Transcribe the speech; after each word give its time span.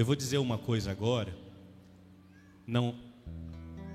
Eu 0.00 0.06
vou 0.06 0.16
dizer 0.16 0.38
uma 0.38 0.56
coisa 0.56 0.90
agora. 0.90 1.36
Não, 2.66 2.98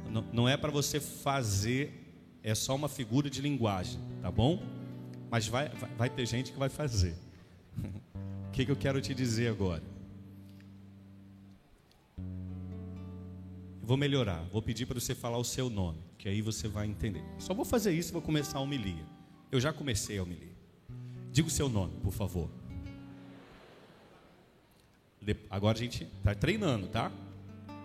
não, 0.08 0.22
não 0.32 0.48
é 0.48 0.56
para 0.56 0.70
você 0.70 1.00
fazer, 1.00 2.14
é 2.44 2.54
só 2.54 2.76
uma 2.76 2.88
figura 2.88 3.28
de 3.28 3.42
linguagem, 3.42 4.00
tá 4.22 4.30
bom? 4.30 4.62
Mas 5.32 5.48
vai, 5.48 5.68
vai, 5.70 5.90
vai 5.96 6.10
ter 6.12 6.28
gente 6.28 6.52
que 6.52 6.60
vai 6.60 6.70
fazer. 6.70 7.16
o 8.48 8.52
que, 8.52 8.66
que 8.66 8.72
eu 8.72 8.76
quero 8.76 9.02
te 9.02 9.16
dizer 9.16 9.48
agora? 9.48 9.82
Vou 13.82 13.98
melhorar, 13.98 14.44
vou 14.52 14.62
pedir 14.62 14.86
para 14.86 15.00
você 15.00 15.16
falar 15.16 15.40
o 15.40 15.44
seu 15.44 15.72
nome, 15.72 16.04
que 16.20 16.30
aí 16.30 16.40
você 16.40 16.68
vai 16.68 16.86
entender. 16.86 17.24
Só 17.40 17.52
vou 17.52 17.66
fazer 17.66 17.94
isso 17.94 18.12
e 18.12 18.14
vou 18.14 18.22
começar 18.22 18.60
a 18.60 18.62
homilia. 18.62 19.08
Eu 19.52 19.60
já 19.60 19.74
comecei 19.74 20.20
a 20.20 20.22
homilia. 20.22 20.56
Diga 21.32 21.48
o 21.48 21.52
seu 21.52 21.68
nome, 21.68 22.00
por 22.04 22.14
favor. 22.14 22.48
Agora 25.50 25.78
a 25.78 25.82
gente 25.82 26.04
está 26.04 26.36
treinando, 26.36 26.88
tá? 26.88 27.12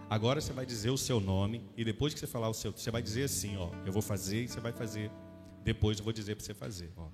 Agora 0.09 0.41
você 0.41 0.53
vai 0.53 0.67
dizer 0.67 0.91
o 0.91 0.99
seu 0.99 1.21
nome 1.21 1.63
e 1.77 1.85
depois 1.85 2.13
que 2.13 2.19
você 2.19 2.27
falar 2.27 2.49
o 2.49 2.55
seu, 2.55 2.73
você 2.73 2.91
vai 2.91 3.01
dizer 3.01 3.25
assim, 3.25 3.57
ó, 3.57 3.71
eu 3.87 3.93
vou 3.93 4.03
fazer 4.03 4.43
e 4.43 4.49
você 4.49 4.59
vai 4.59 4.73
fazer. 4.73 5.11
Depois 5.63 5.99
eu 5.99 6.05
vou 6.05 6.13
dizer 6.13 6.35
para 6.35 6.45
você 6.45 6.53
fazer, 6.53 6.93
ó. 6.97 7.07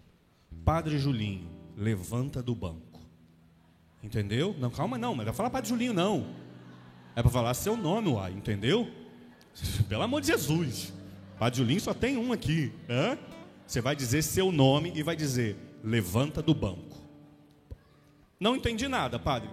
Padre 0.65 0.98
Julinho, 0.98 1.51
levanta 1.77 2.43
do 2.43 2.55
banco. 2.55 3.01
Entendeu? 4.03 4.55
Não, 4.59 4.70
calma 4.70 4.97
não, 4.97 5.15
mas 5.15 5.27
vai 5.27 5.34
falar 5.34 5.51
Padre 5.51 5.69
Julinho 5.69 5.93
não. 5.93 6.27
É 7.15 7.23
para 7.23 7.31
falar 7.31 7.55
seu 7.55 7.77
nome, 7.77 8.09
uai, 8.09 8.33
entendeu? 8.33 8.91
Pelo 9.89 10.03
amor 10.03 10.20
de 10.20 10.29
Jesus. 10.29 10.93
Padre 11.39 11.59
Julinho 11.59 11.81
só 11.81 11.93
tem 11.93 12.17
um 12.17 12.33
aqui. 12.33 12.73
Hã? 12.89 13.19
Você 13.67 13.81
vai 13.81 13.95
dizer 13.97 14.23
seu 14.23 14.51
nome 14.53 14.93
e 14.95 15.03
vai 15.03 15.17
dizer: 15.17 15.56
levanta 15.83 16.41
do 16.41 16.55
banco. 16.55 16.97
Não 18.39 18.55
entendi 18.55 18.87
nada, 18.87 19.19
padre. 19.19 19.48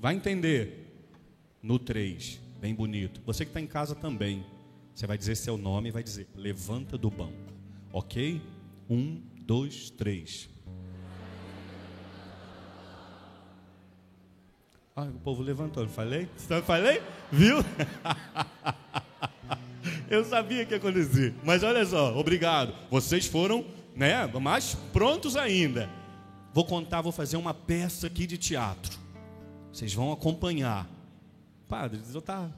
Vai 0.00 0.14
entender. 0.14 0.86
No 1.62 1.78
3, 1.78 2.40
bem 2.58 2.74
bonito. 2.74 3.20
Você 3.26 3.44
que 3.44 3.50
está 3.50 3.60
em 3.60 3.66
casa 3.66 3.94
também. 3.94 4.46
Você 4.94 5.06
vai 5.06 5.18
dizer 5.18 5.36
seu 5.36 5.58
nome 5.58 5.90
e 5.90 5.92
vai 5.92 6.02
dizer: 6.02 6.26
levanta 6.34 6.96
do 6.96 7.10
banco. 7.10 7.52
Ok? 7.92 8.40
Um, 8.88 9.20
dois, 9.42 9.90
três. 9.90 10.48
Ah, 14.96 15.04
o 15.04 15.20
povo 15.20 15.42
levantou, 15.42 15.86
falei? 15.88 16.28
Não 16.48 16.62
falei? 16.62 17.02
Viu? 17.30 17.58
Eu 20.10 20.24
sabia 20.24 20.64
que 20.64 20.72
ia 20.72 20.78
acontecer. 20.78 21.34
Mas 21.44 21.62
olha 21.62 21.84
só, 21.84 22.18
obrigado. 22.18 22.74
Vocês 22.90 23.26
foram, 23.26 23.64
né, 23.94 24.26
mais 24.26 24.74
prontos 24.92 25.36
ainda. 25.36 25.88
Vou 26.52 26.64
contar, 26.64 27.00
vou 27.00 27.12
fazer 27.12 27.36
uma 27.36 27.54
peça 27.54 28.08
aqui 28.08 28.26
de 28.26 28.36
teatro. 28.36 28.98
Vocês 29.72 29.94
vão 29.94 30.12
acompanhar. 30.12 30.88
Padre, 31.68 32.00
eu 32.12 32.20
tá 32.20 32.50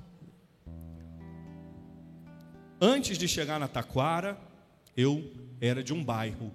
Antes 2.80 3.16
de 3.16 3.28
chegar 3.28 3.60
na 3.60 3.68
Taquara, 3.68 4.36
eu 4.96 5.32
era 5.60 5.84
de 5.84 5.92
um 5.92 6.02
bairro. 6.02 6.50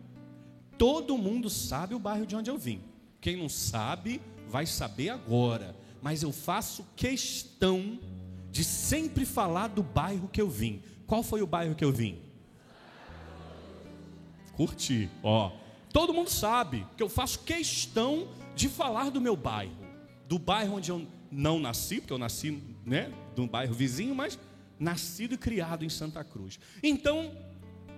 Todo 0.78 1.18
mundo 1.18 1.50
sabe 1.50 1.96
o 1.96 2.00
bairro 2.00 2.26
de 2.26 2.36
onde 2.36 2.50
eu 2.50 2.58
vim. 2.58 2.82
Quem 3.22 3.38
não 3.38 3.48
sabe, 3.48 4.22
vai 4.50 4.66
saber 4.66 5.10
agora, 5.10 5.76
mas 6.02 6.24
eu 6.24 6.32
faço 6.32 6.86
questão 6.96 8.00
de 8.52 8.64
sempre 8.64 9.26
falar 9.26 9.68
do 9.68 9.82
bairro 9.82 10.28
que 10.28 10.42
eu 10.42 10.50
vim. 10.50 10.82
Qual 11.06 11.24
foi 11.24 11.42
o 11.42 11.48
bairro 11.48 11.76
que 11.76 11.86
eu 11.86 11.92
vim? 11.92 12.20
Curti, 14.54 15.10
ó. 15.24 15.52
Todo 15.92 16.14
mundo 16.14 16.30
sabe 16.30 16.86
que 16.96 17.04
eu 17.04 17.10
faço 17.10 17.40
questão 17.40 18.28
de 18.56 18.70
falar 18.70 19.10
do 19.10 19.22
meu 19.22 19.36
bairro, 19.36 19.76
do 20.28 20.38
bairro 20.38 20.76
onde 20.76 20.92
eu 20.92 21.08
não 21.32 21.60
nasci, 21.60 22.00
porque 22.00 22.14
eu 22.14 22.18
nasci, 22.18 22.62
né, 22.86 23.12
um 23.38 23.48
bairro 23.48 23.74
vizinho, 23.74 24.16
mas 24.16 24.38
nascido 24.80 25.36
e 25.36 25.38
criado 25.38 25.86
em 25.86 25.90
Santa 25.90 26.24
Cruz. 26.24 26.60
Então, 26.82 27.32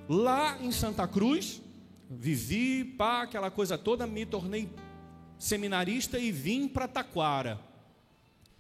lá 0.08 0.58
em 0.62 0.72
Santa 0.72 1.08
Cruz, 1.08 1.62
vivi, 2.10 2.84
pá, 2.84 3.24
aquela 3.24 3.52
coisa 3.52 3.78
toda, 3.78 4.08
me 4.08 4.26
tornei 4.26 4.70
seminarista 5.38 6.20
e 6.20 6.32
vim 6.32 6.68
para 6.68 6.88
Taquara. 6.88 7.60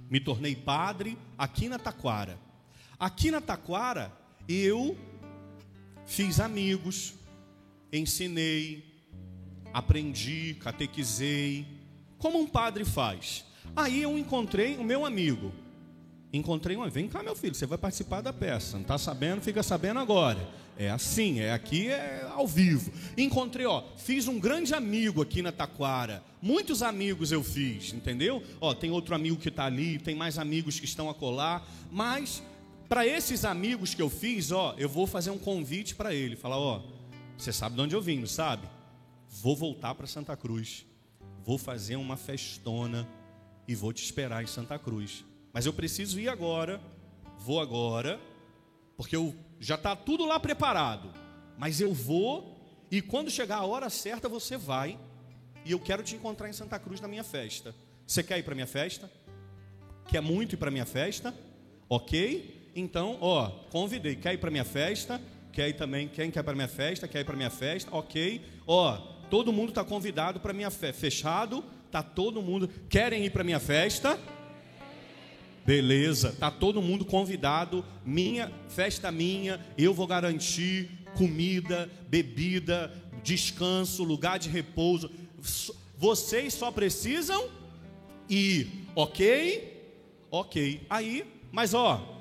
Me 0.09 0.20
tornei 0.20 0.56
padre 0.56 1.18
aqui 1.38 1.68
na 1.68 1.78
Taquara. 1.78 2.40
Aqui 2.98 3.32
na 3.32 3.42
Taquara, 3.42 4.12
eu 4.48 4.98
fiz 6.06 6.40
amigos, 6.40 7.14
ensinei, 7.92 8.89
aprendi, 9.74 10.56
catequizei, 10.59 11.66
como 12.18 12.40
um 12.40 12.47
padre 12.47 12.85
faz. 12.85 13.46
Aí 13.75 14.02
eu 14.02 14.18
encontrei 14.18 14.78
o 14.78 14.84
meu 14.84 15.06
amigo. 15.06 15.52
Encontrei 16.31 16.78
um, 16.78 16.88
vem 16.90 17.07
cá 17.07 17.24
meu 17.24 17.35
filho, 17.35 17.56
você 17.56 17.66
vai 17.66 17.78
participar 17.78 18.22
da 18.22 18.31
peça. 18.31 18.74
Não 18.74 18.84
está 18.84 18.97
sabendo, 18.97 19.41
fica 19.41 19.63
sabendo 19.63 20.00
agora. 20.00 20.47
É 20.78 20.90
assim, 20.90 21.40
é 21.40 21.52
aqui, 21.52 21.90
é 21.90 22.25
ao 22.31 22.47
vivo. 22.47 22.91
Encontrei, 23.18 23.66
ó, 23.66 23.84
fiz 23.97 24.28
um 24.28 24.40
grande 24.40 24.74
amigo 24.74 25.22
aqui 25.22 25.41
na 25.41 25.52
Taquara. 25.52 26.24
Muitos 26.41 26.84
amigos 26.84 27.31
eu 27.31 27.44
fiz, 27.44 27.91
entendeu? 27.94 28.41
Ó, 28.62 28.74
tem 28.74 28.91
outro 28.91 29.13
amigo 29.16 29.38
que 29.38 29.50
está 29.50 29.66
ali, 29.66 29.97
tem 29.97 30.16
mais 30.16 30.38
amigos 30.38 30.79
que 30.79 30.85
estão 30.85 31.09
a 31.09 31.13
colar. 31.13 31.68
Mas, 31.91 32.44
para 32.88 33.06
esses 33.06 33.44
amigos 33.44 33.94
que 33.94 34.02
eu 34.02 34.09
fiz, 34.09 34.52
ó, 34.52 34.75
eu 34.78 34.88
vou 34.88 35.06
fazer 35.06 35.31
um 35.31 35.38
convite 35.38 35.96
para 35.96 36.13
ele. 36.13 36.35
Falar, 36.35 36.58
ó, 36.58 36.81
você 37.38 37.52
sabe 37.52 37.75
de 37.75 37.81
onde 37.81 37.96
eu 37.96 38.02
vim, 38.02 38.19
não 38.19 38.28
sabe? 38.28 38.68
Vou 39.29 39.56
voltar 39.56 39.94
para 39.95 40.07
Santa 40.07 40.35
Cruz. 40.35 40.85
Vou 41.44 41.57
fazer 41.57 41.95
uma 41.95 42.17
festona 42.17 43.07
e 43.67 43.75
vou 43.75 43.94
te 43.94 44.03
esperar 44.03 44.44
em 44.44 44.47
Santa 44.47 44.78
Cruz. 44.79 45.23
Mas 45.53 45.66
eu 45.66 45.73
preciso 45.73 46.19
ir 46.19 46.28
agora, 46.28 46.81
vou 47.38 47.62
agora, 47.62 48.19
porque 48.97 49.16
eu 49.16 49.35
já 49.59 49.75
está 49.75 49.95
tudo 49.95 50.25
lá 50.25 50.40
preparado. 50.40 51.13
Mas 51.57 51.79
eu 51.79 51.94
vou, 51.94 52.57
e 52.90 53.01
quando 53.01 53.29
chegar 53.29 53.57
a 53.57 53.66
hora 53.66 53.90
certa, 53.90 54.28
você 54.28 54.57
vai. 54.57 54.97
E 55.63 55.72
eu 55.72 55.79
quero 55.79 56.01
te 56.01 56.16
encontrar 56.16 56.50
em 56.50 56.53
Santa 56.53 56.79
Cruz 56.79 57.00
na 57.00 57.07
minha 57.07 57.23
festa. 57.23 57.75
Você 58.07 58.23
quer 58.23 58.40
ir 58.40 58.44
para 58.44 58.56
minha 58.56 58.67
festa? 58.67 59.11
Quer 60.07 60.22
muito 60.22 60.56
ir 60.56 60.57
para 60.57 60.72
minha 60.72 60.85
festa? 60.85 61.34
Ok? 61.88 62.72
Então, 62.75 63.17
ó, 63.22 63.50
convidei. 63.69 64.16
Quer 64.16 64.34
ir 64.34 64.38
para 64.40 64.50
minha 64.50 64.66
festa? 64.66 65.22
Quer 65.51 65.69
ir 65.69 65.73
também? 65.73 66.07
Quem 66.07 66.31
quer 66.31 66.41
para 66.41 66.56
minha 66.56 66.67
festa? 66.67 67.07
Quer 67.07 67.19
ir 67.19 67.25
para 67.25 67.35
minha 67.35 67.50
festa? 67.50 67.94
Ok? 67.96 68.41
Ó, 68.66 69.19
todo 69.29 69.53
mundo 69.53 69.69
está 69.69 69.84
convidado 69.84 70.40
para 70.40 70.53
minha 70.53 70.72
festa. 70.72 71.00
Fechado? 71.00 71.63
Tá 71.91 72.03
todo 72.03 72.41
mundo. 72.41 72.69
Querem 72.90 73.25
ir 73.25 73.31
para 73.31 73.44
minha 73.44 73.59
festa? 73.59 74.19
Beleza, 75.66 76.35
tá 76.40 76.50
todo 76.50 76.81
mundo 76.81 77.06
convidado. 77.06 77.85
Minha 78.06 78.51
festa 78.69 79.12
minha, 79.12 79.63
eu 79.78 79.94
vou 79.94 80.07
garantir 80.07 80.90
comida, 81.16 81.90
bebida, 82.07 82.91
descanso, 83.23 84.03
lugar 84.03 84.40
de 84.40 84.50
repouso. 84.50 85.12
Vocês 85.97 86.53
só 86.53 86.72
precisam 86.72 87.50
ir, 88.28 88.88
ok? 88.96 89.78
Ok. 90.31 90.85
Aí, 90.90 91.25
mas 91.51 91.73
ó, 91.73 92.19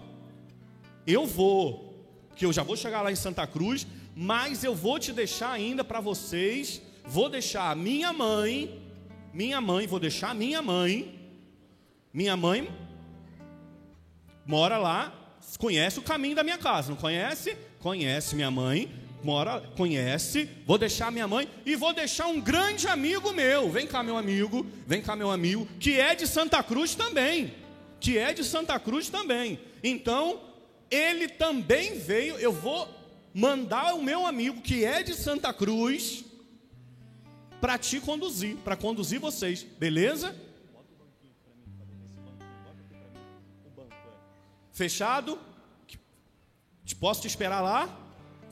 eu 1.06 1.26
vou, 1.26 2.04
que 2.34 2.44
eu 2.44 2.52
já 2.52 2.62
vou 2.62 2.76
chegar 2.76 3.02
lá 3.02 3.12
em 3.12 3.16
Santa 3.16 3.46
Cruz, 3.46 3.86
mas 4.14 4.64
eu 4.64 4.74
vou 4.74 4.98
te 4.98 5.12
deixar 5.12 5.52
ainda 5.52 5.84
para 5.84 6.00
vocês. 6.00 6.82
Vou 7.08 7.30
deixar 7.30 7.70
a 7.70 7.74
minha 7.74 8.12
mãe, 8.12 8.82
minha 9.32 9.62
mãe, 9.62 9.86
vou 9.86 9.98
deixar 9.98 10.30
a 10.30 10.34
minha 10.34 10.60
mãe, 10.60 11.18
minha 12.12 12.36
mãe 12.36 12.68
mora 14.44 14.76
lá, 14.76 15.12
conhece 15.58 15.98
o 15.98 16.02
caminho 16.02 16.36
da 16.36 16.44
minha 16.44 16.58
casa, 16.58 16.90
não 16.90 16.96
conhece? 16.96 17.56
Conhece 17.80 18.34
minha 18.34 18.50
mãe, 18.50 18.90
mora, 19.22 19.60
conhece. 19.74 20.50
Vou 20.66 20.76
deixar 20.76 21.10
minha 21.10 21.26
mãe 21.26 21.48
e 21.64 21.76
vou 21.76 21.94
deixar 21.94 22.26
um 22.26 22.40
grande 22.40 22.86
amigo 22.86 23.32
meu. 23.32 23.70
Vem 23.70 23.86
cá, 23.86 24.02
meu 24.02 24.18
amigo, 24.18 24.66
vem 24.86 25.00
cá, 25.00 25.16
meu 25.16 25.30
amigo, 25.30 25.66
que 25.80 25.98
é 25.98 26.14
de 26.14 26.26
Santa 26.26 26.62
Cruz 26.62 26.94
também. 26.94 27.54
Que 28.00 28.18
é 28.18 28.34
de 28.34 28.44
Santa 28.44 28.78
Cruz 28.78 29.08
também. 29.08 29.58
Então, 29.82 30.40
ele 30.90 31.26
também 31.26 31.98
veio. 31.98 32.36
Eu 32.36 32.52
vou 32.52 32.86
mandar 33.32 33.94
o 33.94 34.02
meu 34.02 34.26
amigo 34.26 34.60
que 34.60 34.84
é 34.84 35.02
de 35.02 35.14
Santa 35.14 35.52
Cruz 35.54 36.27
para 37.60 37.76
te 37.78 38.00
conduzir, 38.00 38.56
para 38.58 38.76
conduzir 38.76 39.18
vocês, 39.20 39.62
beleza? 39.78 40.34
Fechado? 44.72 45.38
Posso 47.00 47.22
te 47.22 47.28
esperar 47.28 47.60
lá? 47.60 47.88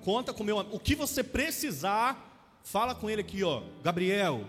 Conta 0.04 0.32
com 0.32 0.44
meu 0.44 0.58
O 0.58 0.78
que 0.78 0.94
você 0.94 1.24
precisar, 1.24 2.60
fala 2.62 2.94
com 2.94 3.10
ele 3.10 3.20
aqui, 3.20 3.42
ó. 3.42 3.62
Gabriel, 3.82 4.44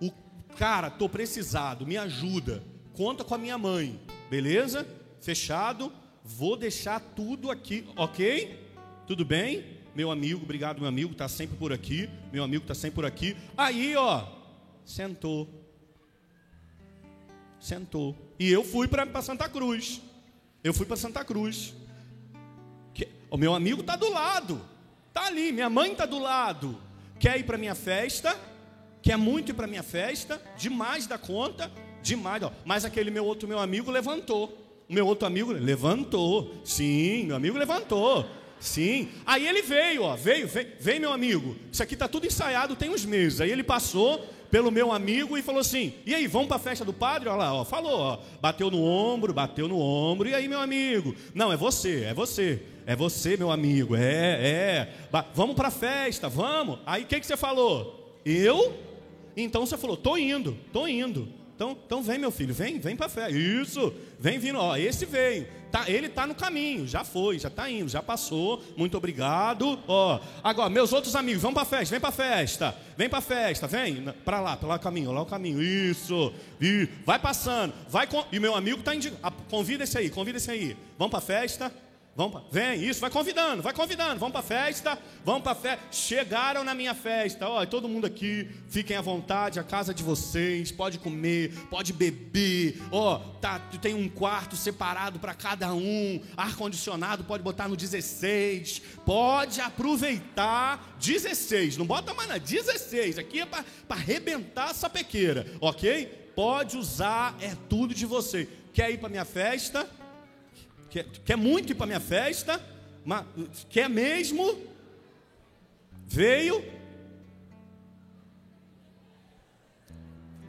o 0.00 0.10
cara, 0.56 0.90
tô 0.90 1.08
precisado, 1.08 1.86
me 1.86 1.96
ajuda. 1.96 2.62
Conta 2.94 3.24
com 3.24 3.34
a 3.34 3.38
minha 3.38 3.58
mãe, 3.58 4.00
beleza? 4.30 4.86
Fechado? 5.20 5.92
Vou 6.24 6.56
deixar 6.56 7.00
tudo 7.00 7.50
aqui, 7.50 7.86
ok? 7.96 8.58
Tudo 9.06 9.24
bem? 9.24 9.81
Meu 9.94 10.10
amigo, 10.10 10.42
obrigado, 10.42 10.78
meu 10.78 10.88
amigo, 10.88 11.14
tá 11.14 11.28
sempre 11.28 11.56
por 11.56 11.72
aqui. 11.72 12.08
Meu 12.32 12.42
amigo 12.42 12.64
tá 12.64 12.74
sempre 12.74 12.94
por 12.94 13.04
aqui. 13.04 13.36
Aí, 13.56 13.94
ó, 13.94 14.24
sentou. 14.84 15.48
sentou. 17.60 18.16
E 18.38 18.50
eu 18.50 18.64
fui 18.64 18.88
para 18.88 19.22
Santa 19.22 19.48
Cruz. 19.48 20.00
Eu 20.64 20.72
fui 20.72 20.86
para 20.86 20.96
Santa 20.96 21.24
Cruz. 21.24 21.74
Que, 22.94 23.08
o 23.30 23.36
meu 23.36 23.54
amigo 23.54 23.82
está 23.82 23.94
do 23.96 24.10
lado. 24.10 24.60
Está 25.08 25.26
ali, 25.26 25.52
minha 25.52 25.68
mãe 25.68 25.92
está 25.92 26.06
do 26.06 26.18
lado. 26.18 26.78
Quer 27.18 27.38
ir 27.38 27.44
para 27.44 27.58
minha 27.58 27.74
festa? 27.74 28.36
Quer 29.02 29.18
muito 29.18 29.50
ir 29.50 29.54
para 29.54 29.66
minha 29.66 29.82
festa? 29.82 30.40
Demais 30.56 31.06
da 31.06 31.18
conta? 31.18 31.70
Demais. 32.02 32.42
Ó. 32.42 32.50
Mas 32.64 32.84
aquele 32.84 33.10
meu 33.10 33.26
outro 33.26 33.46
meu 33.46 33.58
amigo 33.58 33.90
levantou. 33.90 34.58
O 34.88 34.92
meu 34.92 35.06
outro 35.06 35.26
amigo 35.26 35.52
levantou. 35.52 36.62
Sim, 36.64 37.24
meu 37.26 37.36
amigo 37.36 37.58
levantou. 37.58 38.26
Sim. 38.62 39.08
Aí 39.26 39.46
ele 39.46 39.60
veio, 39.60 40.04
ó, 40.04 40.14
veio, 40.14 40.46
veio, 40.46 40.68
veio 40.78 41.00
meu 41.00 41.12
amigo. 41.12 41.56
Isso 41.70 41.82
aqui 41.82 41.94
está 41.94 42.06
tudo 42.06 42.28
ensaiado 42.28 42.76
tem 42.76 42.90
uns 42.90 43.04
meses. 43.04 43.40
Aí 43.40 43.50
ele 43.50 43.64
passou 43.64 44.24
pelo 44.52 44.70
meu 44.70 44.92
amigo 44.92 45.36
e 45.36 45.42
falou 45.42 45.60
assim: 45.60 45.92
"E 46.06 46.14
aí, 46.14 46.28
vamos 46.28 46.46
para 46.46 46.58
a 46.58 46.60
festa 46.60 46.84
do 46.84 46.92
padre?" 46.92 47.28
Olha 47.28 47.38
lá, 47.38 47.54
ó, 47.54 47.64
falou, 47.64 47.98
ó, 47.98 48.18
bateu 48.40 48.70
no 48.70 48.80
ombro, 48.80 49.34
bateu 49.34 49.66
no 49.66 49.80
ombro. 49.80 50.28
E 50.28 50.34
aí, 50.34 50.46
meu 50.46 50.60
amigo? 50.60 51.12
Não, 51.34 51.52
é 51.52 51.56
você, 51.56 52.04
é 52.04 52.14
você. 52.14 52.62
É 52.86 52.94
você, 52.94 53.36
meu 53.36 53.50
amigo. 53.50 53.96
É, 53.96 54.00
é. 54.00 54.94
Vamos 55.34 55.56
para 55.56 55.66
a 55.66 55.72
festa, 55.72 56.28
vamos. 56.28 56.78
Aí 56.86 57.02
o 57.02 57.06
que 57.06 57.18
que 57.18 57.26
você 57.26 57.36
falou? 57.36 58.16
Eu? 58.24 58.78
Então 59.36 59.66
você 59.66 59.76
falou: 59.76 59.96
"Tô 59.96 60.16
indo, 60.16 60.56
tô 60.72 60.86
indo." 60.86 61.28
Então, 61.56 61.76
então 61.84 62.02
vem, 62.02 62.18
meu 62.18 62.30
filho, 62.30 62.54
vem, 62.54 62.78
vem 62.78 62.96
para 62.96 63.06
a 63.06 63.08
festa. 63.08 63.36
Isso, 63.36 63.92
vem 64.20 64.38
vindo, 64.38 64.58
ó, 64.58 64.76
esse 64.76 65.04
veio. 65.04 65.46
Tá, 65.72 65.88
ele 65.88 66.06
está 66.08 66.26
no 66.26 66.34
caminho, 66.34 66.86
já 66.86 67.02
foi, 67.02 67.38
já 67.38 67.48
está 67.48 67.68
indo, 67.70 67.88
já 67.88 68.02
passou. 68.02 68.62
Muito 68.76 68.94
obrigado. 68.98 69.78
Ó, 69.88 70.20
agora, 70.44 70.68
meus 70.68 70.92
outros 70.92 71.16
amigos, 71.16 71.40
vamos 71.40 71.54
para 71.54 71.64
festa, 71.64 71.90
vem 71.92 72.00
para 72.00 72.12
festa, 72.12 72.76
vem 72.94 73.08
para 73.08 73.20
festa, 73.22 73.66
vem 73.66 74.04
para 74.22 74.38
lá, 74.38 74.54
para 74.54 74.68
lá 74.68 74.74
o 74.76 74.78
caminho, 74.78 75.10
lá 75.12 75.22
o 75.22 75.26
caminho. 75.26 75.62
Isso, 75.62 76.30
e 76.60 76.86
vai 77.06 77.18
passando, 77.18 77.72
vai 77.88 78.06
com, 78.06 78.22
e 78.30 78.38
meu 78.38 78.54
amigo 78.54 78.80
está 78.80 78.94
indicando, 78.94 79.32
convida 79.48 79.84
esse 79.84 79.96
aí, 79.96 80.10
convida 80.10 80.36
esse 80.36 80.50
aí. 80.50 80.76
Vamos 80.98 81.10
para 81.10 81.22
festa. 81.22 81.72
Vamos 82.14 82.42
vem, 82.50 82.84
isso, 82.84 83.00
vai 83.00 83.08
convidando, 83.08 83.62
vai 83.62 83.72
convidando. 83.72 84.20
Vamos 84.20 84.32
para 84.32 84.42
festa, 84.42 84.98
vamos 85.24 85.42
para 85.42 85.54
festa. 85.54 85.82
Chegaram 85.90 86.62
na 86.62 86.74
minha 86.74 86.94
festa, 86.94 87.48
ó, 87.48 87.64
todo 87.64 87.88
mundo 87.88 88.06
aqui, 88.06 88.50
fiquem 88.68 88.94
à 88.94 89.00
vontade, 89.00 89.58
a 89.58 89.64
casa 89.64 89.94
de 89.94 90.02
vocês, 90.02 90.70
pode 90.70 90.98
comer, 90.98 91.54
pode 91.70 91.94
beber. 91.94 92.82
Ó, 92.90 93.16
tá, 93.40 93.58
tem 93.80 93.94
um 93.94 94.10
quarto 94.10 94.56
separado 94.56 95.18
para 95.18 95.32
cada 95.34 95.72
um, 95.72 96.20
ar 96.36 96.54
condicionado, 96.54 97.24
pode 97.24 97.42
botar 97.42 97.66
no 97.66 97.76
16. 97.76 98.82
Pode 99.06 99.62
aproveitar 99.62 100.94
16, 101.00 101.78
não 101.78 101.86
bota 101.86 102.12
mais 102.12 102.28
na 102.28 102.36
16. 102.36 103.18
Aqui 103.18 103.40
é 103.40 103.46
para 103.46 103.64
arrebentar 103.88 104.70
essa 104.70 104.90
pequeira, 104.90 105.46
OK? 105.62 106.32
Pode 106.36 106.76
usar, 106.76 107.34
é 107.40 107.56
tudo 107.70 107.94
de 107.94 108.04
você. 108.04 108.46
Quer 108.74 108.90
ir 108.90 108.98
para 108.98 109.08
minha 109.08 109.24
festa? 109.24 109.88
Quer, 110.92 111.04
quer 111.24 111.36
muito 111.36 111.72
ir 111.72 111.74
para 111.74 111.86
minha 111.86 112.00
festa, 112.00 112.60
mas 113.02 113.24
quer 113.70 113.88
mesmo, 113.88 114.58
veio. 116.06 116.62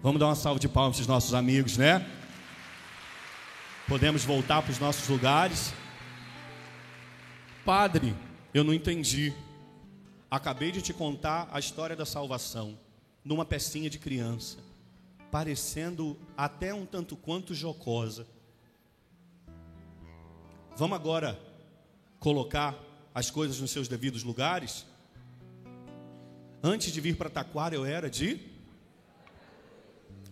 Vamos 0.02 0.20
dar 0.20 0.28
uma 0.28 0.36
salva 0.36 0.60
de 0.60 0.68
palmas 0.68 0.98
para 0.98 1.02
os 1.02 1.08
nossos 1.08 1.34
amigos, 1.34 1.78
né? 1.78 2.06
Podemos 3.88 4.26
voltar 4.26 4.62
para 4.62 4.72
os 4.72 4.80
nossos 4.80 5.08
lugares. 5.08 5.74
Padre, 7.64 8.14
eu 8.54 8.66
não 8.66 8.74
entendi. 8.74 9.34
Acabei 10.30 10.72
de 10.72 10.82
te 10.82 10.94
contar 10.94 11.48
a 11.54 11.60
história 11.60 11.96
da 11.96 12.06
salvação 12.06 12.78
numa 13.24 13.46
pecinha 13.46 13.90
de 13.90 13.98
criança, 13.98 14.58
parecendo 15.32 16.20
até 16.36 16.74
um 16.74 16.86
tanto 16.86 17.16
quanto 17.16 17.54
jocosa. 17.54 18.28
Vamos 20.76 20.96
agora 20.96 21.40
colocar 22.20 22.76
as 23.14 23.30
coisas 23.30 23.60
nos 23.62 23.70
seus 23.70 23.88
devidos 23.88 24.24
lugares? 24.24 24.88
Antes 26.64 26.92
de 26.92 27.00
vir 27.00 27.16
para 27.16 27.30
Taquara, 27.30 27.76
eu 27.76 27.86
era 27.86 28.10
de. 28.10 28.40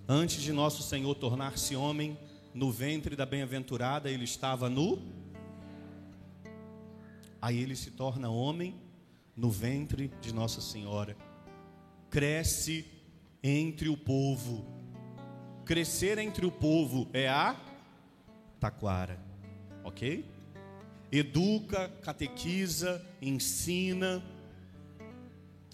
Antes 0.08 0.42
de 0.42 0.52
nosso 0.52 0.82
Senhor 0.82 1.14
tornar-se 1.14 1.76
homem, 1.76 2.18
no 2.56 2.72
ventre 2.72 3.16
da 3.16 3.24
bem-aventurada, 3.24 4.10
ele 4.10 4.24
estava 4.24 4.68
nu. 4.68 5.00
Aí 7.40 7.60
ele 7.60 7.76
se 7.76 7.92
torna 7.92 8.28
homem 8.28 8.76
no 9.38 9.52
ventre 9.52 10.12
de 10.22 10.34
Nossa 10.34 10.60
Senhora. 10.60 11.16
Cresce 12.10 12.84
entre 13.44 13.90
o 13.90 13.96
povo. 13.96 14.66
Crescer 15.66 16.18
entre 16.18 16.48
o 16.48 16.52
povo 16.52 17.08
é 17.14 17.30
a 17.30 17.56
taquara 18.60 19.32
ok? 19.84 20.26
Educa, 21.12 21.90
catequiza, 22.02 23.06
ensina, 23.22 24.24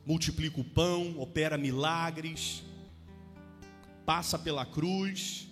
multiplica 0.05 0.59
o 0.59 0.63
pão, 0.63 1.19
opera 1.19 1.57
milagres, 1.57 2.63
passa 4.05 4.39
pela 4.39 4.65
cruz, 4.65 5.47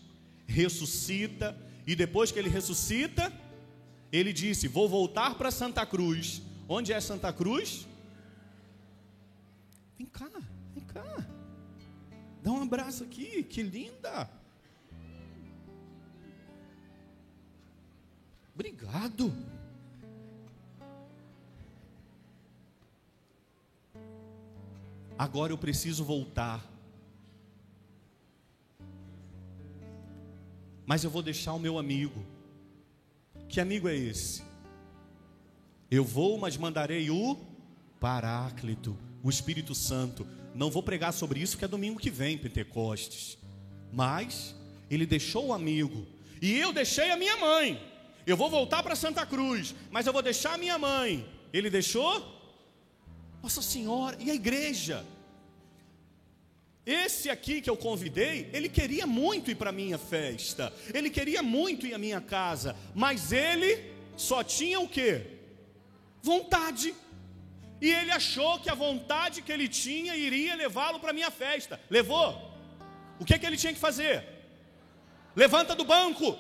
ressuscita, 0.47 1.55
e 1.85 1.95
depois 1.95 2.31
que 2.31 2.39
ele 2.39 2.49
ressuscita, 2.49 3.31
ele 4.11 4.33
disse: 4.33 4.67
Vou 4.67 4.89
voltar 4.89 5.35
para 5.35 5.51
Santa 5.51 5.85
Cruz. 5.85 6.41
Onde 6.67 6.91
é 6.91 6.99
Santa 6.99 7.31
Cruz? 7.31 7.85
Vem 9.97 10.07
cá, 10.07 10.29
vem 10.73 10.83
cá. 10.83 11.05
Dá 12.41 12.51
um 12.51 12.63
abraço 12.63 13.03
aqui, 13.03 13.43
que 13.43 13.61
linda. 13.61 14.29
Obrigado. 18.53 19.33
Agora 25.17 25.53
eu 25.53 25.57
preciso 25.57 26.03
voltar. 26.03 26.63
Mas 30.85 31.03
eu 31.03 31.09
vou 31.09 31.21
deixar 31.21 31.53
o 31.53 31.59
meu 31.59 31.79
amigo. 31.79 32.25
Que 33.47 33.59
amigo 33.59 33.87
é 33.87 33.95
esse? 33.95 34.43
Eu 35.89 36.03
vou, 36.03 36.37
mas 36.37 36.57
mandarei 36.57 37.09
o 37.09 37.37
Paráclito, 37.99 38.97
o 39.23 39.29
Espírito 39.29 39.73
Santo. 39.73 40.27
Não 40.53 40.69
vou 40.69 40.83
pregar 40.83 41.13
sobre 41.13 41.39
isso, 41.39 41.57
que 41.57 41.65
é 41.65 41.67
domingo 41.67 41.99
que 41.99 42.09
vem, 42.09 42.37
Pentecostes. 42.37 43.37
Mas 43.91 44.55
ele 44.89 45.05
deixou 45.05 45.47
o 45.47 45.53
amigo. 45.53 46.05
E 46.41 46.53
eu 46.59 46.73
deixei 46.73 47.11
a 47.11 47.17
minha 47.17 47.37
mãe. 47.37 47.81
Eu 48.27 48.35
vou 48.35 48.49
voltar 48.49 48.83
para 48.83 48.95
Santa 48.95 49.25
Cruz, 49.25 49.73
mas 49.89 50.05
eu 50.05 50.13
vou 50.13 50.21
deixar 50.21 50.57
minha 50.57 50.77
mãe. 50.77 51.27
Ele 51.53 51.69
deixou? 51.69 52.35
Nossa 53.41 53.61
Senhora, 53.61 54.17
e 54.19 54.31
a 54.31 54.35
igreja? 54.35 55.05
Esse 56.85 57.31
aqui 57.31 57.61
que 57.61 57.69
eu 57.69 57.75
convidei, 57.75 58.49
ele 58.53 58.69
queria 58.69 59.07
muito 59.07 59.49
ir 59.49 59.55
para 59.55 59.71
a 59.71 59.73
minha 59.73 59.97
festa, 59.97 60.71
ele 60.93 61.09
queria 61.09 61.41
muito 61.41 61.87
ir 61.87 61.95
à 61.95 61.97
minha 61.97 62.21
casa, 62.21 62.75
mas 62.93 63.31
ele 63.31 63.91
só 64.15 64.43
tinha 64.43 64.79
o 64.79 64.87
que? 64.87 65.21
Vontade. 66.21 66.93
E 67.81 67.89
ele 67.91 68.11
achou 68.11 68.59
que 68.59 68.69
a 68.69 68.75
vontade 68.75 69.41
que 69.41 69.51
ele 69.51 69.67
tinha 69.67 70.15
iria 70.15 70.55
levá-lo 70.55 70.99
para 70.99 71.09
a 71.09 71.13
minha 71.13 71.31
festa. 71.31 71.79
Levou? 71.89 72.53
O 73.19 73.25
que, 73.25 73.37
que 73.39 73.45
ele 73.45 73.57
tinha 73.57 73.73
que 73.73 73.79
fazer? 73.79 74.23
Levanta 75.35 75.75
do 75.75 75.83
banco, 75.83 76.37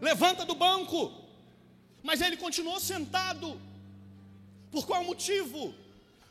levanta 0.00 0.44
do 0.44 0.54
banco. 0.54 1.20
Mas 2.02 2.20
ele 2.20 2.36
continuou 2.36 2.78
sentado. 2.78 3.60
Por 4.70 4.86
qual 4.86 5.02
motivo? 5.04 5.74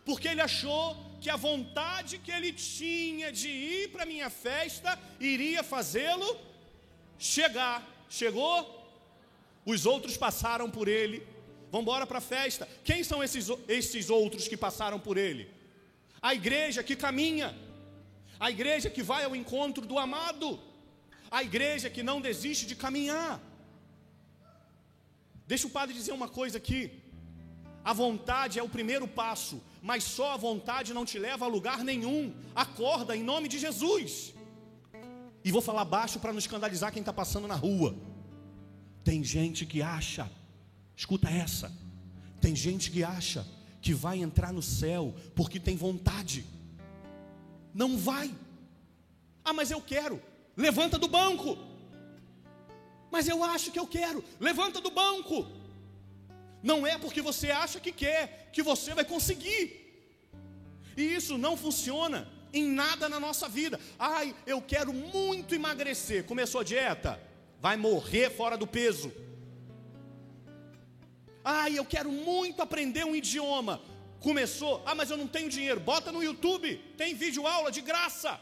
Porque 0.06 0.30
ele 0.30 0.42
achou 0.42 1.09
que 1.22 1.30
a 1.30 1.36
vontade 1.36 2.18
que 2.18 2.32
ele 2.32 2.52
tinha 2.54 3.32
de 3.32 3.50
ir 3.50 3.92
para 3.92 4.06
minha 4.06 4.30
festa 4.30 4.98
iria 5.20 5.62
fazê-lo 5.64 6.30
chegar. 7.18 7.78
Chegou? 8.10 8.58
Os 9.66 9.86
outros 9.86 10.16
passaram 10.18 10.70
por 10.70 10.88
ele. 10.88 11.26
Vamos 11.72 11.84
embora 11.84 12.08
para 12.08 12.18
a 12.18 12.22
festa. 12.22 12.68
Quem 12.84 13.04
são 13.04 13.24
esses, 13.24 13.48
esses 13.68 14.10
outros 14.10 14.48
que 14.48 14.58
passaram 14.58 15.00
por 15.00 15.18
ele? 15.18 15.50
A 16.22 16.34
igreja 16.34 16.84
que 16.84 16.96
caminha, 16.96 17.56
a 18.40 18.50
igreja 18.50 18.90
que 18.90 19.04
vai 19.04 19.24
ao 19.26 19.36
encontro 19.36 19.86
do 19.86 20.00
amado, 20.00 20.60
a 21.30 21.44
igreja 21.44 21.90
que 21.90 22.02
não 22.02 22.20
desiste 22.20 22.66
de 22.66 22.76
caminhar. 22.76 23.40
Deixa 25.46 25.68
o 25.68 25.70
padre 25.70 25.94
dizer 25.96 26.14
uma 26.14 26.30
coisa 26.30 26.58
aqui. 26.58 26.82
A 27.84 27.94
vontade 27.94 28.60
é 28.60 28.64
o 28.64 28.70
primeiro 28.70 29.08
passo, 29.08 29.62
mas 29.82 30.04
só 30.04 30.34
a 30.34 30.38
vontade 30.38 30.94
não 30.94 31.06
te 31.06 31.18
leva 31.18 31.46
a 31.46 31.48
lugar 31.48 31.84
nenhum. 31.84 32.34
Acorda 32.56 33.16
em 33.16 33.24
nome 33.24 33.48
de 33.48 33.58
Jesus. 33.58 34.34
E 35.44 35.52
vou 35.52 35.62
falar 35.62 35.86
baixo 35.86 36.20
para 36.20 36.32
não 36.32 36.40
escandalizar 36.40 36.92
quem 36.92 37.02
está 37.02 37.14
passando 37.14 37.48
na 37.48 37.56
rua. 37.56 37.96
Tem 39.04 39.24
gente 39.24 39.66
que 39.66 39.82
acha, 39.82 40.30
escuta 40.96 41.30
essa. 41.30 41.72
Tem 42.42 42.56
gente 42.56 42.92
que 42.92 43.04
acha 43.04 43.46
que 43.82 43.94
vai 43.94 44.20
entrar 44.20 44.52
no 44.52 44.62
céu 44.62 45.16
porque 45.36 45.60
tem 45.60 45.76
vontade. 45.76 46.46
Não 47.74 47.98
vai. 47.98 48.34
Ah, 49.44 49.54
mas 49.54 49.72
eu 49.72 49.82
quero. 49.82 50.22
Levanta 50.56 50.98
do 50.98 51.08
banco. 51.08 51.58
Mas 53.10 53.28
eu 53.28 53.44
acho 53.44 53.72
que 53.72 53.80
eu 53.80 53.88
quero. 53.88 54.24
Levanta 54.40 54.82
do 54.82 54.92
banco. 54.92 55.48
Não 56.62 56.86
é 56.86 56.98
porque 56.98 57.22
você 57.22 57.52
acha 57.52 57.80
que 57.80 57.92
quer 57.92 58.50
que 58.52 58.62
você 58.62 58.94
vai 58.94 59.06
conseguir. 59.06 59.64
E 60.96 61.02
isso 61.02 61.38
não 61.38 61.56
funciona 61.56 62.28
em 62.52 62.64
nada 62.64 63.08
na 63.08 63.20
nossa 63.20 63.48
vida. 63.48 63.80
Ai, 63.98 64.36
eu 64.46 64.62
quero 64.62 64.94
muito 64.94 65.56
emagrecer. 65.56 66.26
Começou 66.26 66.62
a 66.62 66.64
dieta? 66.64 67.20
Vai 67.62 67.78
morrer 67.78 68.30
fora 68.30 68.58
do 68.58 68.68
peso. 68.68 69.12
Ai, 71.44 71.78
eu 71.78 71.86
quero 71.86 72.12
muito 72.12 72.62
aprender 72.62 73.06
um 73.06 73.16
idioma. 73.16 73.82
Começou? 74.20 74.84
Ah, 74.86 74.94
mas 74.94 75.10
eu 75.10 75.18
não 75.18 75.28
tenho 75.28 75.50
dinheiro. 75.50 75.80
Bota 75.80 76.12
no 76.12 76.22
YouTube, 76.22 76.76
tem 76.98 77.16
vídeo 77.16 77.48
aula 77.48 77.72
de 77.72 77.82
graça. 77.82 78.40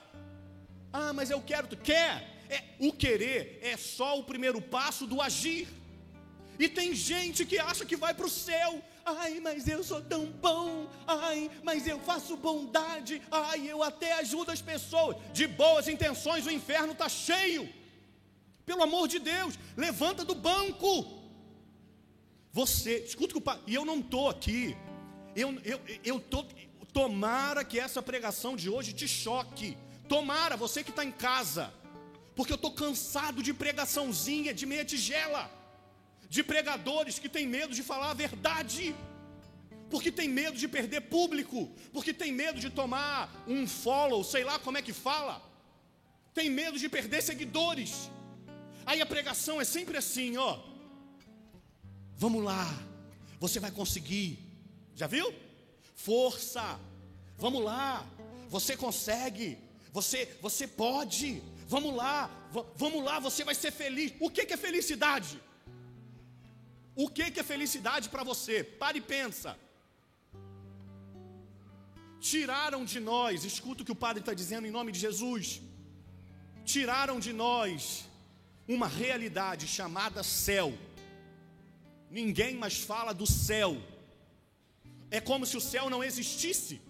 Ah, 0.92 1.14
mas 1.14 1.30
eu 1.30 1.42
quero. 1.42 1.68
Quer? 1.78 2.36
É, 2.50 2.64
o 2.80 2.94
querer 2.94 3.60
é 3.62 3.76
só 3.78 4.18
o 4.18 4.24
primeiro 4.24 4.62
passo 4.62 5.06
do 5.06 5.22
agir. 5.22 5.68
E 6.60 6.68
tem 6.68 6.94
gente 6.94 7.46
que 7.46 7.60
acha 7.60 7.86
que 7.86 7.96
vai 7.96 8.14
para 8.14 8.26
o 8.26 8.30
céu. 8.30 8.84
Ai, 9.06 9.40
mas 9.40 9.68
eu 9.68 9.84
sou 9.84 10.02
tão 10.02 10.26
bom. 10.26 10.90
Ai, 11.06 11.52
mas 11.64 11.86
eu 11.86 12.00
faço 12.00 12.36
bondade. 12.36 13.22
Ai, 13.30 13.68
eu 13.68 13.84
até 13.84 14.14
ajudo 14.14 14.52
as 14.52 14.62
pessoas. 14.62 15.18
De 15.32 15.46
boas 15.48 15.88
intenções, 15.88 16.46
o 16.46 16.52
inferno 16.52 16.94
está 16.94 17.08
cheio. 17.08 17.70
Pelo 18.66 18.84
amor 18.84 19.08
de 19.08 19.20
Deus, 19.20 19.54
levanta 19.76 20.26
do 20.26 20.36
banco. 20.36 21.16
Você, 22.52 23.00
escuta 23.00 23.34
que 23.34 23.38
o 23.38 23.42
pai, 23.42 23.60
e 23.68 23.76
eu 23.76 23.86
não 23.86 24.00
estou 24.00 24.28
aqui. 24.28 24.76
Eu, 25.36 25.54
eu, 25.64 25.80
eu 26.04 26.20
tô, 26.20 26.44
tomara 26.92 27.64
que 27.64 27.80
essa 27.80 28.02
pregação 28.02 28.56
de 28.56 28.68
hoje 28.70 28.94
te 28.94 29.08
choque. 29.08 29.78
Tomara, 30.10 30.58
você 30.58 30.84
que 30.84 30.90
está 30.90 31.06
em 31.06 31.12
casa. 31.12 31.72
Porque 32.36 32.52
eu 32.52 32.56
estou 32.56 32.72
cansado 32.72 33.44
de 33.44 33.54
pregaçãozinha, 33.54 34.54
de 34.54 34.66
meia 34.66 34.84
tigela 34.84 35.57
de 36.30 36.44
pregadores 36.44 37.20
que 37.20 37.30
têm 37.30 37.48
medo 37.48 37.74
de 37.74 37.84
falar 37.84 38.12
a 38.12 38.14
verdade, 38.14 38.96
porque 39.90 40.12
tem 40.12 40.28
medo 40.28 40.58
de 40.58 40.68
perder 40.68 41.02
público, 41.02 41.72
porque 41.94 42.14
tem 42.14 42.32
medo 42.32 42.60
de 42.60 42.70
tomar 42.70 43.44
um 43.48 43.66
follow, 43.68 44.24
sei 44.24 44.44
lá 44.44 44.60
como 44.60 44.78
é 44.78 44.82
que 44.82 44.94
fala, 44.94 45.42
tem 46.34 46.50
medo 46.50 46.78
de 46.78 46.90
perder 46.90 47.22
seguidores. 47.22 48.10
Aí 48.86 49.02
a 49.02 49.06
pregação 49.06 49.60
é 49.60 49.66
sempre 49.66 49.98
assim, 49.98 50.38
ó. 50.38 50.60
Vamos 52.16 52.44
lá, 52.44 52.66
você 53.40 53.60
vai 53.60 53.72
conseguir. 53.72 54.40
Já 54.96 55.08
viu? 55.08 55.34
Força. 55.96 56.80
Vamos 57.38 57.64
lá. 57.64 58.06
Você 58.50 58.76
consegue. 58.76 59.58
Você 59.92 60.38
você 60.42 60.68
pode. 60.68 61.42
Vamos 61.68 61.96
lá. 61.96 62.32
Vamos 62.76 63.04
lá, 63.04 63.20
você 63.20 63.44
vai 63.44 63.54
ser 63.54 63.72
feliz. 63.72 64.14
O 64.20 64.30
que 64.30 64.54
é 64.54 64.58
felicidade? 64.58 65.40
O 67.04 67.08
que, 67.16 67.26
que 67.32 67.42
é 67.42 67.52
felicidade 67.54 68.10
para 68.14 68.24
você? 68.32 68.56
Pare 68.84 68.98
e 69.00 69.08
pensa. 69.16 69.52
Tiraram 72.30 72.84
de 72.92 73.00
nós, 73.00 73.46
escuta 73.52 73.82
o 73.82 73.86
que 73.88 73.96
o 73.96 74.02
padre 74.06 74.22
está 74.22 74.34
dizendo 74.42 74.68
em 74.68 74.76
nome 74.78 74.92
de 74.96 75.00
Jesus. 75.06 75.62
Tiraram 76.74 77.18
de 77.26 77.32
nós 77.44 77.82
uma 78.76 78.88
realidade 78.88 79.66
chamada 79.68 80.24
céu. 80.24 80.70
Ninguém 82.20 82.56
mais 82.64 82.78
fala 82.92 83.14
do 83.14 83.28
céu. 83.28 83.72
É 85.12 85.22
como 85.30 85.46
se 85.46 85.56
o 85.56 85.66
céu 85.72 85.86
não 85.94 86.04
existisse. 86.04 86.82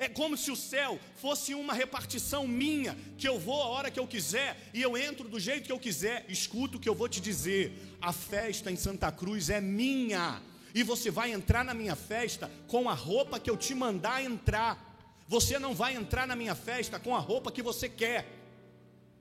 É 0.00 0.08
como 0.08 0.34
se 0.34 0.50
o 0.50 0.56
céu 0.56 0.98
fosse 1.16 1.54
uma 1.54 1.74
repartição 1.74 2.48
minha, 2.48 2.96
que 3.18 3.28
eu 3.28 3.38
vou 3.38 3.60
a 3.62 3.66
hora 3.66 3.90
que 3.90 4.00
eu 4.00 4.06
quiser 4.06 4.56
e 4.72 4.80
eu 4.80 4.96
entro 4.96 5.28
do 5.28 5.38
jeito 5.38 5.66
que 5.66 5.72
eu 5.72 5.78
quiser. 5.78 6.24
Escuta 6.26 6.78
o 6.78 6.80
que 6.80 6.88
eu 6.88 6.94
vou 6.94 7.06
te 7.06 7.20
dizer: 7.20 7.78
a 8.00 8.10
festa 8.10 8.70
em 8.70 8.76
Santa 8.76 9.12
Cruz 9.12 9.50
é 9.50 9.60
minha, 9.60 10.40
e 10.74 10.82
você 10.82 11.10
vai 11.10 11.30
entrar 11.32 11.62
na 11.62 11.74
minha 11.74 11.94
festa 11.94 12.50
com 12.66 12.88
a 12.88 12.94
roupa 12.94 13.38
que 13.38 13.50
eu 13.50 13.58
te 13.58 13.74
mandar 13.74 14.24
entrar. 14.24 14.88
Você 15.28 15.58
não 15.58 15.74
vai 15.74 15.94
entrar 15.94 16.26
na 16.26 16.34
minha 16.34 16.54
festa 16.54 16.98
com 16.98 17.14
a 17.14 17.18
roupa 17.18 17.52
que 17.52 17.62
você 17.62 17.86
quer. 17.86 18.26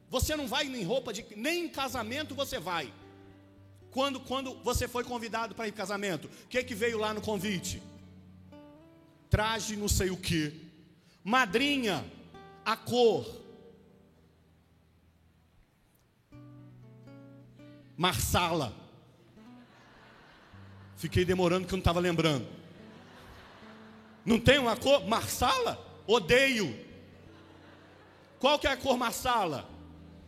Você 0.09 0.33
não 0.33 0.47
vai 0.47 0.65
em 0.65 0.83
roupa 0.85 1.11
de 1.11 1.25
nem 1.35 1.65
em 1.65 1.67
casamento 1.67 2.33
você 2.33 2.57
vai. 2.57 2.93
Quando, 3.91 4.21
quando 4.21 4.53
você 4.63 4.87
foi 4.87 5.03
convidado 5.03 5.53
para 5.53 5.67
ir 5.67 5.73
casamento, 5.73 6.29
o 6.45 6.47
que, 6.47 6.63
que 6.63 6.73
veio 6.73 6.97
lá 6.97 7.13
no 7.13 7.19
convite? 7.19 7.83
Traje 9.29 9.75
não 9.75 9.89
sei 9.89 10.09
o 10.09 10.17
que, 10.17 10.68
Madrinha, 11.23 12.05
a 12.65 12.75
cor. 12.75 13.25
Marsala. 17.97 18.73
Fiquei 20.95 21.25
demorando 21.25 21.67
que 21.67 21.73
eu 21.73 21.77
não 21.77 21.81
estava 21.81 21.99
lembrando. 21.99 22.47
Não 24.25 24.39
tem 24.39 24.59
uma 24.59 24.75
cor? 24.75 25.05
Marsala? 25.07 25.77
Odeio. 26.07 26.87
Qual 28.39 28.57
que 28.57 28.67
é 28.67 28.71
a 28.71 28.77
cor 28.77 28.97
marsala? 28.97 29.69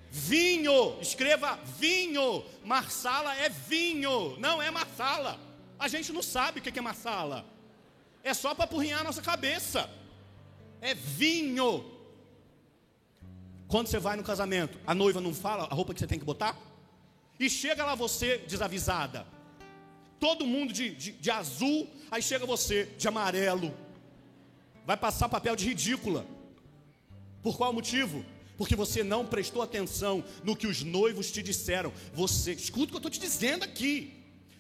Vinho. 0.09 0.99
Escreva 1.01 1.57
vinho. 1.77 2.43
Marsala 2.63 3.35
é 3.35 3.49
vinho, 3.49 4.37
não 4.37 4.61
é 4.61 4.69
marsala. 4.69 5.39
A 5.79 5.87
gente 5.87 6.11
não 6.11 6.21
sabe 6.21 6.59
o 6.59 6.61
que 6.61 6.77
é 6.77 6.81
marsala. 6.81 7.45
É 8.23 8.33
só 8.33 8.53
para 8.53 8.65
apurrinhar 8.65 8.99
a 8.99 9.03
nossa 9.03 9.21
cabeça 9.21 9.89
é 10.81 10.93
vinho. 10.93 11.85
Quando 13.67 13.87
você 13.87 13.99
vai 13.99 14.17
no 14.17 14.23
casamento, 14.23 14.77
a 14.85 14.93
noiva 14.93 15.21
não 15.21 15.33
fala 15.33 15.63
a 15.63 15.73
roupa 15.73 15.93
que 15.93 15.99
você 15.99 16.07
tem 16.07 16.19
que 16.19 16.25
botar? 16.25 16.57
E 17.39 17.49
chega 17.49 17.85
lá 17.85 17.95
você 17.95 18.39
desavisada. 18.39 19.25
Todo 20.19 20.45
mundo 20.45 20.73
de, 20.73 20.93
de, 20.93 21.11
de 21.13 21.31
azul, 21.31 21.87
aí 22.09 22.21
chega 22.21 22.45
você 22.45 22.85
de 22.97 23.07
amarelo. 23.07 23.73
Vai 24.85 24.97
passar 24.97 25.29
papel 25.29 25.55
de 25.55 25.65
ridícula. 25.65 26.25
Por 27.41 27.55
qual 27.55 27.71
motivo? 27.71 28.25
Porque 28.57 28.75
você 28.75 29.03
não 29.03 29.25
prestou 29.25 29.61
atenção 29.61 30.23
no 30.43 30.55
que 30.55 30.67
os 30.67 30.83
noivos 30.83 31.31
te 31.31 31.41
disseram. 31.41 31.93
Você, 32.13 32.51
escuta 32.51 32.85
o 32.85 32.87
que 32.87 32.93
eu 32.95 32.97
estou 32.97 33.11
te 33.11 33.19
dizendo 33.19 33.63
aqui. 33.63 34.13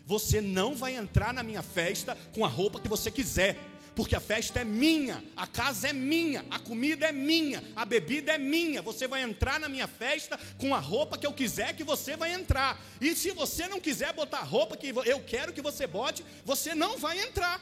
Você 0.05 0.41
não 0.41 0.73
vai 0.73 0.95
entrar 0.95 1.33
na 1.33 1.43
minha 1.43 1.61
festa 1.61 2.17
com 2.33 2.43
a 2.43 2.47
roupa 2.47 2.79
que 2.79 2.87
você 2.87 3.11
quiser 3.11 3.57
porque 3.95 4.15
a 4.15 4.21
festa 4.21 4.61
é 4.61 4.63
minha, 4.63 5.23
a 5.35 5.45
casa 5.45 5.89
é 5.89 5.93
minha, 5.93 6.45
a 6.49 6.57
comida 6.59 7.07
é 7.07 7.11
minha, 7.11 7.61
a 7.75 7.83
bebida 7.83 8.33
é 8.33 8.37
minha. 8.37 8.81
Você 8.81 9.07
vai 9.07 9.21
entrar 9.21 9.59
na 9.59 9.67
minha 9.67 9.87
festa 9.87 10.39
com 10.57 10.73
a 10.73 10.79
roupa 10.79 11.17
que 11.17 11.27
eu 11.27 11.33
quiser 11.33 11.75
que 11.75 11.83
você 11.83 12.15
vai 12.15 12.33
entrar. 12.33 12.81
E 13.01 13.13
se 13.15 13.31
você 13.31 13.67
não 13.67 13.81
quiser 13.81 14.13
botar 14.13 14.39
a 14.39 14.43
roupa 14.43 14.77
que 14.77 14.93
eu 15.05 15.19
quero 15.23 15.51
que 15.51 15.61
você 15.61 15.85
bote, 15.85 16.23
você 16.45 16.73
não 16.73 16.97
vai 16.97 17.19
entrar. 17.19 17.59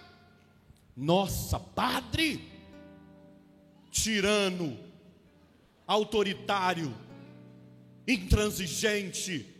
Nossa, 0.95 1.59
padre, 1.59 2.47
tirano, 3.89 4.79
autoritário, 5.87 6.95
intransigente. 8.07 9.55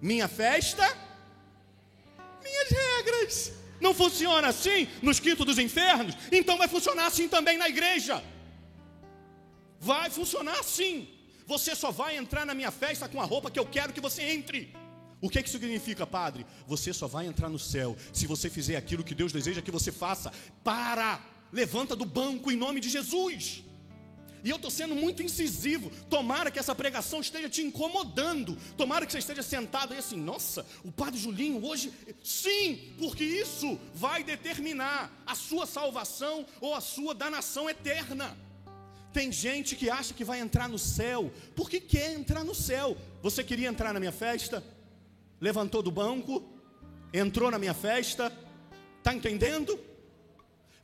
Minha 0.00 0.28
festa, 0.28 0.84
minhas 2.44 2.68
regras. 2.68 3.65
Não 3.80 3.94
funciona 3.94 4.48
assim 4.48 4.88
nos 5.02 5.20
quintos 5.20 5.46
dos 5.46 5.58
infernos? 5.58 6.14
Então 6.32 6.56
vai 6.56 6.68
funcionar 6.68 7.06
assim 7.06 7.28
também 7.28 7.56
na 7.58 7.68
igreja. 7.68 8.22
Vai 9.80 10.10
funcionar 10.10 10.58
assim. 10.60 11.08
Você 11.46 11.74
só 11.74 11.90
vai 11.90 12.16
entrar 12.16 12.44
na 12.44 12.54
minha 12.54 12.70
festa 12.70 13.08
com 13.08 13.20
a 13.20 13.24
roupa 13.24 13.50
que 13.50 13.58
eu 13.58 13.66
quero 13.66 13.92
que 13.92 14.00
você 14.00 14.22
entre. 14.22 14.74
O 15.20 15.30
que, 15.30 15.42
que 15.42 15.50
significa, 15.50 16.06
padre? 16.06 16.44
Você 16.66 16.92
só 16.92 17.06
vai 17.06 17.26
entrar 17.26 17.48
no 17.48 17.58
céu 17.58 17.96
se 18.12 18.26
você 18.26 18.50
fizer 18.50 18.76
aquilo 18.76 19.04
que 19.04 19.14
Deus 19.14 19.32
deseja 19.32 19.62
que 19.62 19.70
você 19.70 19.90
faça. 19.90 20.32
Para! 20.62 21.20
Levanta 21.52 21.94
do 21.94 22.04
banco 22.04 22.50
em 22.50 22.56
nome 22.56 22.80
de 22.80 22.88
Jesus. 22.88 23.62
E 24.46 24.50
eu 24.50 24.54
estou 24.54 24.70
sendo 24.70 24.94
muito 24.94 25.24
incisivo. 25.24 25.90
Tomara 26.08 26.52
que 26.52 26.58
essa 26.60 26.72
pregação 26.72 27.20
esteja 27.20 27.48
te 27.48 27.62
incomodando. 27.62 28.56
Tomara 28.76 29.04
que 29.04 29.10
você 29.10 29.18
esteja 29.18 29.42
sentado 29.42 29.92
aí 29.92 29.98
assim, 29.98 30.16
nossa, 30.16 30.64
o 30.84 30.92
Padre 30.92 31.18
Julinho 31.18 31.66
hoje. 31.66 31.92
Sim, 32.22 32.94
porque 32.96 33.24
isso 33.24 33.76
vai 33.92 34.22
determinar 34.22 35.10
a 35.26 35.34
sua 35.34 35.66
salvação 35.66 36.46
ou 36.60 36.76
a 36.76 36.80
sua 36.80 37.12
danação 37.12 37.68
eterna. 37.68 38.38
Tem 39.12 39.32
gente 39.32 39.74
que 39.74 39.90
acha 39.90 40.14
que 40.14 40.22
vai 40.22 40.38
entrar 40.38 40.68
no 40.68 40.78
céu, 40.78 41.32
porque 41.56 41.80
quer 41.80 42.12
entrar 42.12 42.44
no 42.44 42.54
céu. 42.54 42.96
Você 43.24 43.42
queria 43.42 43.68
entrar 43.68 43.92
na 43.92 43.98
minha 43.98 44.12
festa? 44.12 44.62
Levantou 45.40 45.82
do 45.82 45.90
banco, 45.90 46.48
entrou 47.12 47.50
na 47.50 47.58
minha 47.58 47.74
festa, 47.74 48.32
está 48.98 49.12
entendendo? 49.12 49.76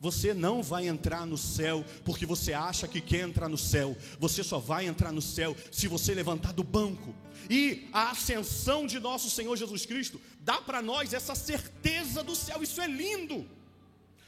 Você 0.02 0.34
não 0.34 0.64
vai 0.64 0.88
entrar 0.88 1.24
no 1.24 1.38
céu 1.38 1.84
porque 2.04 2.26
você 2.26 2.52
acha 2.52 2.88
que 2.88 3.00
quer 3.00 3.20
entrar 3.20 3.48
no 3.48 3.56
céu. 3.56 3.96
Você 4.18 4.42
só 4.42 4.58
vai 4.58 4.84
entrar 4.86 5.12
no 5.12 5.22
céu 5.22 5.56
se 5.70 5.86
você 5.86 6.12
levantar 6.12 6.52
do 6.52 6.64
banco. 6.64 7.14
E 7.48 7.88
a 7.92 8.10
ascensão 8.10 8.84
de 8.84 8.98
nosso 8.98 9.30
Senhor 9.30 9.56
Jesus 9.56 9.86
Cristo 9.86 10.20
dá 10.40 10.60
para 10.60 10.82
nós 10.82 11.12
essa 11.12 11.36
certeza 11.36 12.20
do 12.24 12.34
céu. 12.34 12.64
Isso 12.64 12.80
é 12.80 12.88
lindo. 12.88 13.48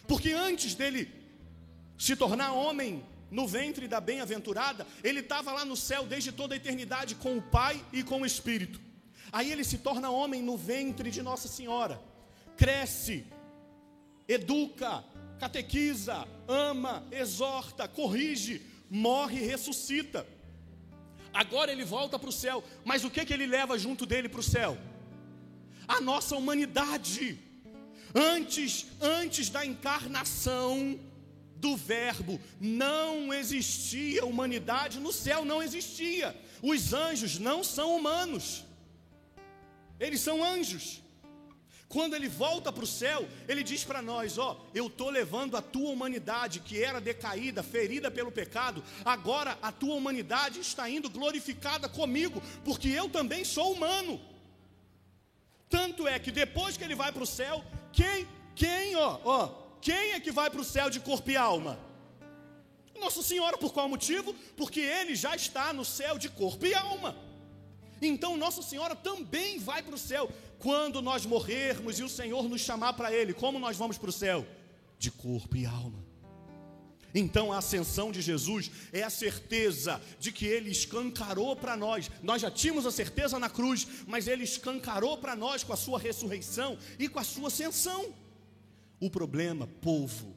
Porque 0.06 0.30
antes 0.30 0.76
dele 0.76 1.10
se 1.98 2.14
tornar 2.14 2.52
homem 2.52 3.04
no 3.28 3.48
ventre 3.48 3.88
da 3.88 4.00
bem-aventurada, 4.00 4.86
ele 5.02 5.18
estava 5.18 5.50
lá 5.50 5.64
no 5.64 5.76
céu 5.76 6.06
desde 6.06 6.30
toda 6.30 6.54
a 6.54 6.56
eternidade 6.56 7.16
com 7.16 7.36
o 7.36 7.42
Pai 7.42 7.84
e 7.92 8.04
com 8.04 8.20
o 8.20 8.26
Espírito. 8.26 8.80
Aí 9.32 9.50
ele 9.50 9.64
se 9.64 9.78
torna 9.78 10.08
homem 10.08 10.40
no 10.40 10.56
ventre 10.56 11.10
de 11.10 11.20
Nossa 11.20 11.48
Senhora, 11.48 12.00
cresce, 12.56 13.26
educa, 14.28 15.04
catequiza, 15.38 16.26
ama, 16.48 17.06
exorta, 17.10 17.86
corrige, 17.88 18.62
morre 18.90 19.38
e 19.40 19.46
ressuscita. 19.46 20.26
Agora 21.32 21.72
ele 21.72 21.84
volta 21.84 22.18
para 22.18 22.28
o 22.28 22.32
céu, 22.32 22.62
mas 22.84 23.04
o 23.04 23.10
que, 23.10 23.24
que 23.24 23.32
ele 23.32 23.46
leva 23.46 23.78
junto 23.78 24.06
dele 24.06 24.28
para 24.28 24.40
o 24.40 24.42
céu? 24.42 24.78
A 25.86 26.00
nossa 26.00 26.36
humanidade. 26.36 27.40
Antes, 28.14 28.86
antes 29.00 29.50
da 29.50 29.66
encarnação 29.66 30.98
do 31.56 31.76
Verbo, 31.76 32.40
não 32.60 33.34
existia 33.34 34.24
humanidade, 34.24 35.00
no 35.00 35.12
céu 35.12 35.44
não 35.44 35.60
existia. 35.62 36.38
Os 36.62 36.92
anjos 36.92 37.38
não 37.38 37.64
são 37.64 37.96
humanos, 37.96 38.64
eles 39.98 40.20
são 40.20 40.42
anjos. 40.44 41.03
Quando 41.94 42.14
ele 42.14 42.26
volta 42.26 42.72
para 42.72 42.82
o 42.82 42.88
céu, 42.88 43.24
ele 43.46 43.62
diz 43.62 43.84
para 43.84 44.02
nós: 44.02 44.36
Ó, 44.36 44.60
eu 44.74 44.88
estou 44.88 45.10
levando 45.10 45.56
a 45.56 45.62
tua 45.62 45.90
humanidade, 45.90 46.58
que 46.58 46.82
era 46.82 47.00
decaída, 47.00 47.62
ferida 47.62 48.10
pelo 48.10 48.32
pecado, 48.32 48.82
agora 49.04 49.56
a 49.62 49.70
tua 49.70 49.94
humanidade 49.94 50.58
está 50.58 50.90
indo 50.90 51.08
glorificada 51.08 51.88
comigo, 51.88 52.42
porque 52.64 52.88
eu 52.88 53.08
também 53.08 53.44
sou 53.44 53.72
humano. 53.74 54.20
Tanto 55.70 56.08
é 56.08 56.18
que 56.18 56.32
depois 56.32 56.76
que 56.76 56.82
ele 56.82 56.96
vai 56.96 57.12
para 57.12 57.22
o 57.22 57.26
céu, 57.26 57.64
quem, 57.92 58.26
quem, 58.56 58.96
ó, 58.96 59.20
ó, 59.24 59.48
quem 59.80 60.14
é 60.14 60.18
que 60.18 60.32
vai 60.32 60.50
para 60.50 60.62
o 60.62 60.64
céu 60.64 60.90
de 60.90 60.98
corpo 60.98 61.30
e 61.30 61.36
alma? 61.36 61.78
Nossa 62.98 63.22
Senhora, 63.22 63.56
por 63.56 63.72
qual 63.72 63.88
motivo? 63.88 64.34
Porque 64.56 64.80
ele 64.80 65.14
já 65.14 65.36
está 65.36 65.72
no 65.72 65.84
céu 65.84 66.18
de 66.18 66.28
corpo 66.28 66.66
e 66.66 66.74
alma. 66.74 67.16
Então 68.02 68.36
Nossa 68.36 68.62
Senhora 68.62 68.96
também 68.96 69.60
vai 69.60 69.80
para 69.80 69.94
o 69.94 69.98
céu. 69.98 70.28
Quando 70.64 71.02
nós 71.02 71.26
morrermos 71.26 71.98
e 71.98 72.02
o 72.02 72.08
Senhor 72.08 72.48
nos 72.48 72.62
chamar 72.62 72.94
para 72.94 73.12
Ele, 73.12 73.34
como 73.34 73.58
nós 73.58 73.76
vamos 73.76 73.98
para 73.98 74.08
o 74.08 74.12
céu? 74.12 74.46
De 74.98 75.10
corpo 75.10 75.54
e 75.58 75.66
alma. 75.66 76.02
Então 77.14 77.52
a 77.52 77.58
ascensão 77.58 78.10
de 78.10 78.22
Jesus 78.22 78.70
é 78.90 79.02
a 79.02 79.10
certeza 79.10 80.00
de 80.18 80.32
que 80.32 80.46
Ele 80.46 80.70
escancarou 80.70 81.54
para 81.54 81.76
nós. 81.76 82.10
Nós 82.22 82.40
já 82.40 82.50
tínhamos 82.50 82.86
a 82.86 82.90
certeza 82.90 83.38
na 83.38 83.50
cruz, 83.50 83.86
mas 84.06 84.26
Ele 84.26 84.42
escancarou 84.42 85.18
para 85.18 85.36
nós 85.36 85.62
com 85.62 85.74
a 85.74 85.76
Sua 85.76 85.98
ressurreição 85.98 86.78
e 86.98 87.10
com 87.10 87.18
a 87.18 87.24
Sua 87.24 87.48
ascensão. 87.48 88.14
O 88.98 89.10
problema, 89.10 89.66
povo, 89.82 90.34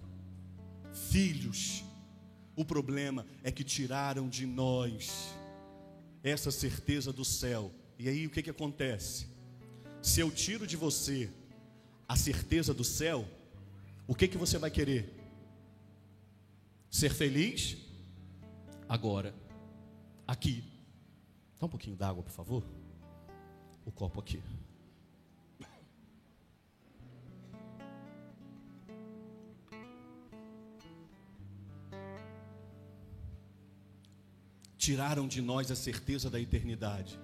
filhos, 1.10 1.86
o 2.54 2.66
problema 2.66 3.26
é 3.46 3.50
que 3.50 3.64
tiraram 3.64 4.28
de 4.28 4.46
nós 4.46 5.34
essa 6.22 6.52
certeza 6.52 7.14
do 7.14 7.24
céu. 7.24 7.72
E 7.98 8.10
aí 8.10 8.28
o 8.28 8.30
que, 8.30 8.44
que 8.44 8.50
acontece? 8.50 9.37
Se 10.02 10.20
eu 10.20 10.32
tiro 10.32 10.66
de 10.66 10.76
você 10.76 11.30
a 12.08 12.16
certeza 12.16 12.74
do 12.74 12.84
céu, 12.84 13.28
o 14.08 14.16
que, 14.16 14.28
que 14.28 14.38
você 14.38 14.58
vai 14.58 14.72
querer? 14.72 15.14
Ser 16.90 17.14
feliz? 17.14 17.78
Agora, 18.88 19.36
aqui. 20.26 20.64
Dá 21.60 21.66
um 21.66 21.70
pouquinho 21.70 21.96
d'água, 21.96 22.24
por 22.24 22.32
favor. 22.32 22.64
O 23.86 23.92
copo 23.92 24.20
aqui. 24.20 24.42
tiraram 34.88 35.28
de 35.28 35.42
nós 35.42 35.70
a 35.70 35.76
certeza 35.76 36.30
da 36.30 36.40
eternidade. 36.40 37.20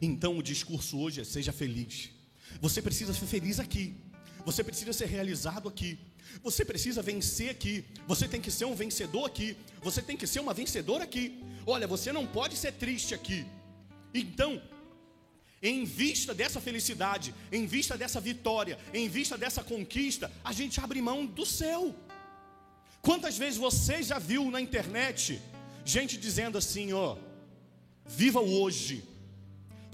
Então 0.00 0.38
o 0.38 0.42
discurso 0.42 0.98
hoje 0.98 1.20
é: 1.20 1.24
seja 1.24 1.52
feliz. 1.52 2.10
Você 2.60 2.80
precisa 2.80 3.12
ser 3.12 3.26
feliz 3.26 3.58
aqui. 3.58 3.94
Você 4.44 4.62
precisa 4.62 4.92
ser 4.92 5.06
realizado 5.06 5.68
aqui. 5.68 5.98
Você 6.42 6.64
precisa 6.64 7.02
vencer 7.02 7.50
aqui. 7.50 7.84
Você 8.06 8.28
tem 8.28 8.40
que 8.40 8.50
ser 8.50 8.64
um 8.64 8.74
vencedor 8.74 9.24
aqui. 9.26 9.56
Você 9.82 10.02
tem 10.02 10.16
que 10.16 10.26
ser 10.26 10.40
uma 10.40 10.52
vencedora 10.52 11.04
aqui. 11.04 11.42
Olha, 11.66 11.86
você 11.86 12.12
não 12.12 12.26
pode 12.26 12.56
ser 12.56 12.72
triste 12.72 13.14
aqui. 13.14 13.46
Então, 14.12 14.60
em 15.62 15.84
vista 15.84 16.34
dessa 16.34 16.60
felicidade, 16.60 17.34
em 17.50 17.66
vista 17.66 17.96
dessa 17.96 18.20
vitória, 18.20 18.78
em 18.92 19.08
vista 19.08 19.38
dessa 19.38 19.64
conquista, 19.64 20.30
a 20.44 20.52
gente 20.52 20.78
abre 20.80 21.00
mão 21.00 21.24
do 21.24 21.46
céu. 21.46 21.94
Quantas 23.00 23.36
vezes 23.38 23.58
você 23.58 24.02
já 24.02 24.18
viu 24.18 24.50
na 24.50 24.60
internet 24.60 25.40
Gente 25.84 26.16
dizendo 26.16 26.56
assim, 26.56 26.94
ó, 26.94 27.16
viva 28.06 28.40
o 28.40 28.62
hoje, 28.62 29.04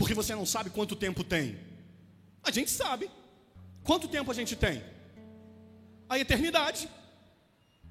porque 0.01 0.15
você 0.15 0.35
não 0.35 0.47
sabe 0.47 0.71
quanto 0.71 0.97
tempo 0.97 1.23
tem. 1.23 1.59
A 2.43 2.51
gente 2.51 2.71
sabe. 2.71 3.11
Quanto 3.85 4.09
tempo 4.09 4.31
a 4.31 4.35
gente 4.35 4.57
tem? 4.57 4.83
A 6.09 6.19
eternidade 6.19 6.89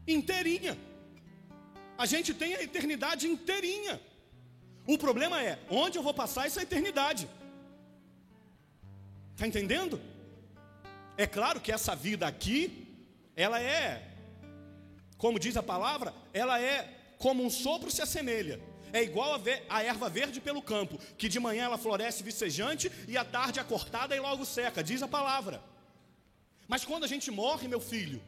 inteirinha. 0.08 0.76
A 1.96 2.08
gente 2.08 2.34
tem 2.34 2.56
a 2.56 2.64
eternidade 2.64 3.28
inteirinha. 3.28 4.02
O 4.88 4.98
problema 4.98 5.40
é 5.40 5.60
onde 5.70 6.00
eu 6.00 6.02
vou 6.02 6.12
passar 6.12 6.48
essa 6.48 6.64
eternidade. 6.64 7.30
Está 9.34 9.46
entendendo? 9.46 10.02
É 11.16 11.28
claro 11.28 11.62
que 11.62 11.72
essa 11.72 11.96
vida 11.96 12.26
aqui, 12.26 12.88
ela 13.36 13.62
é, 13.62 14.16
como 15.16 15.38
diz 15.38 15.56
a 15.56 15.62
palavra, 15.62 16.12
ela 16.34 16.60
é 16.60 16.92
como 17.20 17.46
um 17.46 17.52
sopro 17.52 17.92
se 17.92 18.02
assemelha. 18.02 18.60
É 18.92 19.04
igual 19.04 19.34
a, 19.34 19.38
ver, 19.38 19.66
a, 19.70 19.84
erva 19.84 20.10
verde 20.10 20.40
pelo 20.42 20.62
campo, 20.62 21.00
que 21.18 21.30
de 21.30 21.40
manhã 21.40 21.66
ela 21.66 21.78
floresce 21.78 22.24
vicejante 22.24 22.92
e 23.08 23.18
à 23.18 23.26
tarde 23.26 23.60
é 23.60 23.64
cortada 23.64 24.16
e 24.16 24.20
logo 24.20 24.46
seca, 24.46 24.84
diz 24.84 25.02
a 25.04 25.08
palavra. 25.08 25.62
Mas 26.68 26.86
quando 26.86 27.04
a 27.04 27.08
gente 27.08 27.32
morre, 27.32 27.68
meu 27.68 27.80
filho, 27.80 28.22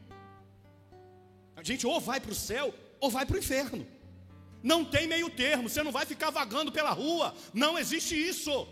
a 1.56 1.64
gente 1.64 1.86
ou 1.86 2.00
vai 2.00 2.20
para 2.20 2.32
o 2.32 2.36
céu 2.36 2.74
ou 3.00 3.10
vai 3.10 3.26
para 3.26 3.36
o 3.36 3.40
inferno. 3.40 3.88
Não 4.64 4.86
tem 4.86 5.08
meio 5.08 5.30
termo, 5.30 5.70
você 5.70 5.82
não 5.82 5.92
vai 5.92 6.06
ficar 6.06 6.30
vagando 6.30 6.72
pela 6.72 6.92
rua, 6.92 7.34
não 7.54 7.78
existe 7.78 8.16
isso. 8.16 8.68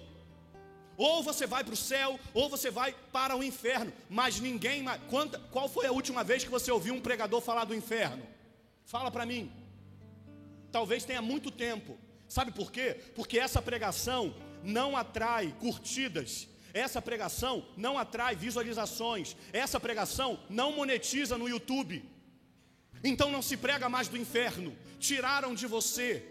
Ou 0.96 1.24
você 1.24 1.48
vai 1.48 1.64
para 1.64 1.74
o 1.74 1.78
céu, 1.78 2.20
ou 2.34 2.50
você 2.50 2.70
vai 2.70 2.94
para 3.12 3.36
o 3.36 3.42
inferno. 3.42 3.92
Mas 4.10 4.40
ninguém. 4.40 4.84
Quanta, 5.10 5.40
qual 5.50 5.70
foi 5.70 5.86
a 5.86 5.94
última 5.94 6.26
vez 6.26 6.44
que 6.44 6.50
você 6.50 6.70
ouviu 6.70 6.94
um 6.94 7.00
pregador 7.00 7.40
falar 7.40 7.64
do 7.64 7.74
inferno? 7.74 8.22
Fala 8.86 9.10
para 9.10 9.26
mim. 9.26 9.50
Talvez 10.72 11.06
tenha 11.06 11.22
muito 11.22 11.52
tempo. 11.52 11.98
Sabe 12.28 12.52
por 12.52 12.72
quê? 12.72 12.98
Porque 13.16 13.40
essa 13.40 13.62
pregação 13.62 14.36
não 14.64 14.96
atrai 14.96 15.56
curtidas. 15.60 16.48
Essa 16.74 17.02
pregação 17.02 17.66
não 17.76 17.98
atrai 17.98 18.36
visualizações. 18.36 19.36
Essa 19.52 19.80
pregação 19.80 20.40
não 20.50 20.72
monetiza 20.72 21.38
no 21.38 21.50
YouTube. 21.50 22.04
Então 23.04 23.32
não 23.32 23.42
se 23.42 23.58
prega 23.58 23.90
mais 23.90 24.08
do 24.08 24.18
inferno. 24.18 24.76
Tiraram 25.00 25.56
de 25.56 25.66
você. 25.66 26.24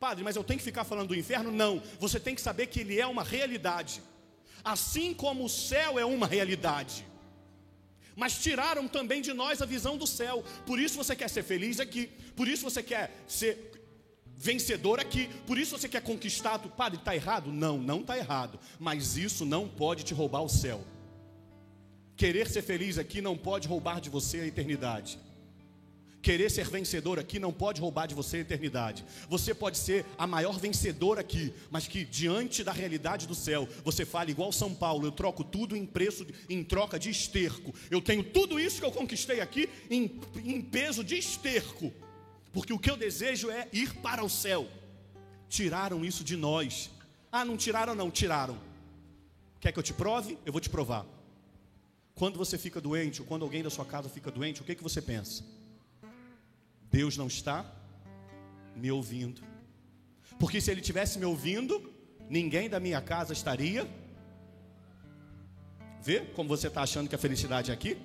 Padre, 0.00 0.24
mas 0.24 0.36
eu 0.36 0.44
tenho 0.44 0.58
que 0.58 0.64
ficar 0.64 0.84
falando 0.84 1.08
do 1.08 1.16
inferno? 1.16 1.52
Não. 1.52 1.82
Você 2.00 2.18
tem 2.18 2.34
que 2.34 2.40
saber 2.40 2.66
que 2.66 2.80
ele 2.80 3.00
é 3.00 3.06
uma 3.06 3.22
realidade. 3.22 4.02
Assim 4.64 5.14
como 5.14 5.44
o 5.44 5.48
céu 5.48 5.98
é 5.98 6.04
uma 6.04 6.26
realidade 6.26 7.04
mas 8.18 8.36
tiraram 8.36 8.88
também 8.88 9.22
de 9.22 9.32
nós 9.32 9.62
a 9.62 9.64
visão 9.64 9.96
do 9.96 10.04
céu. 10.04 10.42
Por 10.66 10.80
isso 10.80 10.96
você 10.96 11.14
quer 11.14 11.30
ser 11.30 11.44
feliz 11.44 11.78
aqui, 11.78 12.10
por 12.34 12.48
isso 12.48 12.64
você 12.64 12.82
quer 12.82 13.12
ser 13.28 13.80
vencedor 14.36 14.98
aqui, 14.98 15.30
por 15.46 15.56
isso 15.56 15.78
você 15.78 15.88
quer 15.88 16.02
conquistar. 16.02 16.58
Padre, 16.58 16.98
está 16.98 17.14
errado? 17.14 17.52
Não, 17.52 17.78
não 17.78 18.00
está 18.00 18.18
errado, 18.18 18.58
mas 18.76 19.16
isso 19.16 19.46
não 19.46 19.68
pode 19.68 20.02
te 20.02 20.12
roubar 20.14 20.42
o 20.42 20.48
céu. 20.48 20.84
Querer 22.16 22.48
ser 22.48 22.62
feliz 22.62 22.98
aqui 22.98 23.22
não 23.22 23.36
pode 23.36 23.68
roubar 23.68 24.00
de 24.00 24.10
você 24.10 24.40
a 24.40 24.46
eternidade. 24.46 25.16
Querer 26.20 26.50
ser 26.50 26.68
vencedor 26.68 27.18
aqui 27.18 27.38
não 27.38 27.52
pode 27.52 27.80
roubar 27.80 28.06
de 28.06 28.14
você 28.14 28.38
a 28.38 28.40
eternidade. 28.40 29.04
Você 29.28 29.54
pode 29.54 29.78
ser 29.78 30.04
a 30.18 30.26
maior 30.26 30.58
vencedora 30.58 31.20
aqui, 31.20 31.54
mas 31.70 31.86
que 31.86 32.04
diante 32.04 32.64
da 32.64 32.72
realidade 32.72 33.26
do 33.26 33.36
céu, 33.36 33.68
você 33.84 34.04
fale 34.04 34.32
igual 34.32 34.50
São 34.50 34.74
Paulo, 34.74 35.06
eu 35.06 35.12
troco 35.12 35.44
tudo 35.44 35.76
em 35.76 35.86
preço, 35.86 36.26
em 36.48 36.64
troca 36.64 36.98
de 36.98 37.08
esterco. 37.08 37.72
Eu 37.88 38.02
tenho 38.02 38.24
tudo 38.24 38.58
isso 38.58 38.80
que 38.80 38.86
eu 38.86 38.90
conquistei 38.90 39.40
aqui 39.40 39.68
em, 39.88 40.20
em 40.44 40.60
peso 40.60 41.04
de 41.04 41.16
esterco. 41.16 41.92
Porque 42.52 42.72
o 42.72 42.78
que 42.78 42.90
eu 42.90 42.96
desejo 42.96 43.48
é 43.50 43.68
ir 43.72 43.94
para 43.94 44.24
o 44.24 44.28
céu. 44.28 44.68
Tiraram 45.48 46.04
isso 46.04 46.24
de 46.24 46.36
nós. 46.36 46.90
Ah, 47.30 47.44
não 47.44 47.56
tiraram 47.56 47.94
não, 47.94 48.10
tiraram. 48.10 48.58
Quer 49.60 49.70
que 49.70 49.78
eu 49.78 49.82
te 49.82 49.92
prove? 49.92 50.36
Eu 50.44 50.52
vou 50.52 50.60
te 50.60 50.68
provar. 50.68 51.06
Quando 52.14 52.36
você 52.36 52.58
fica 52.58 52.80
doente, 52.80 53.20
ou 53.20 53.26
quando 53.26 53.42
alguém 53.44 53.62
da 53.62 53.70
sua 53.70 53.84
casa 53.84 54.08
fica 54.08 54.30
doente, 54.30 54.60
o 54.60 54.64
que, 54.64 54.74
que 54.74 54.82
você 54.82 55.00
pensa? 55.00 55.44
Deus 56.90 57.16
não 57.16 57.26
está 57.26 57.64
me 58.74 58.90
ouvindo. 58.90 59.42
Porque 60.38 60.60
se 60.60 60.70
Ele 60.70 60.80
tivesse 60.80 61.18
me 61.18 61.24
ouvindo, 61.24 61.92
ninguém 62.28 62.68
da 62.68 62.80
minha 62.80 63.00
casa 63.00 63.32
estaria. 63.32 63.88
Vê 66.02 66.20
como 66.20 66.48
você 66.48 66.68
está 66.68 66.82
achando 66.82 67.08
que 67.08 67.14
a 67.14 67.18
felicidade 67.18 67.70
é 67.70 67.74
aqui? 67.74 67.98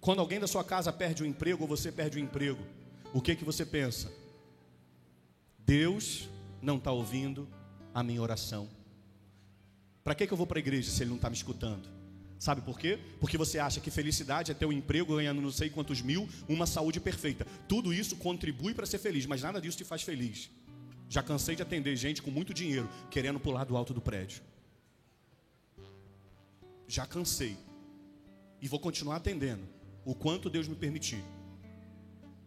Quando 0.00 0.18
alguém 0.18 0.40
da 0.40 0.46
sua 0.46 0.64
casa 0.64 0.92
perde 0.92 1.22
o 1.22 1.26
emprego 1.26 1.62
ou 1.62 1.68
você 1.68 1.90
perde 1.92 2.18
o 2.18 2.20
emprego, 2.20 2.62
o 3.14 3.20
que 3.20 3.36
que 3.36 3.44
você 3.44 3.64
pensa? 3.64 4.12
Deus 5.58 6.28
não 6.60 6.76
está 6.76 6.90
ouvindo 6.90 7.48
a 7.94 8.02
minha 8.02 8.20
oração. 8.20 8.68
Para 10.02 10.14
que, 10.14 10.26
que 10.26 10.32
eu 10.32 10.36
vou 10.36 10.46
para 10.46 10.58
a 10.58 10.60
igreja 10.60 10.90
se 10.90 11.02
ele 11.02 11.10
não 11.10 11.16
está 11.16 11.30
me 11.30 11.36
escutando? 11.36 11.88
Sabe 12.42 12.60
por 12.60 12.76
quê? 12.76 12.98
Porque 13.20 13.38
você 13.38 13.60
acha 13.60 13.78
que 13.78 13.88
felicidade 13.88 14.50
é 14.50 14.54
ter 14.54 14.66
um 14.66 14.72
emprego 14.72 15.14
ganhando 15.14 15.40
não 15.40 15.52
sei 15.52 15.70
quantos 15.70 16.02
mil, 16.02 16.28
uma 16.48 16.66
saúde 16.66 16.98
perfeita. 16.98 17.46
Tudo 17.68 17.94
isso 17.94 18.16
contribui 18.16 18.74
para 18.74 18.84
ser 18.84 18.98
feliz, 18.98 19.26
mas 19.26 19.42
nada 19.42 19.60
disso 19.60 19.78
te 19.78 19.84
faz 19.84 20.02
feliz. 20.02 20.50
Já 21.08 21.22
cansei 21.22 21.54
de 21.54 21.62
atender 21.62 21.94
gente 21.94 22.20
com 22.20 22.32
muito 22.32 22.52
dinheiro 22.52 22.90
querendo 23.12 23.38
pular 23.38 23.62
do 23.62 23.76
alto 23.76 23.94
do 23.94 24.00
prédio. 24.00 24.42
Já 26.88 27.06
cansei. 27.06 27.56
E 28.60 28.66
vou 28.66 28.80
continuar 28.80 29.18
atendendo 29.18 29.62
o 30.04 30.12
quanto 30.12 30.50
Deus 30.50 30.66
me 30.66 30.74
permitir. 30.74 31.22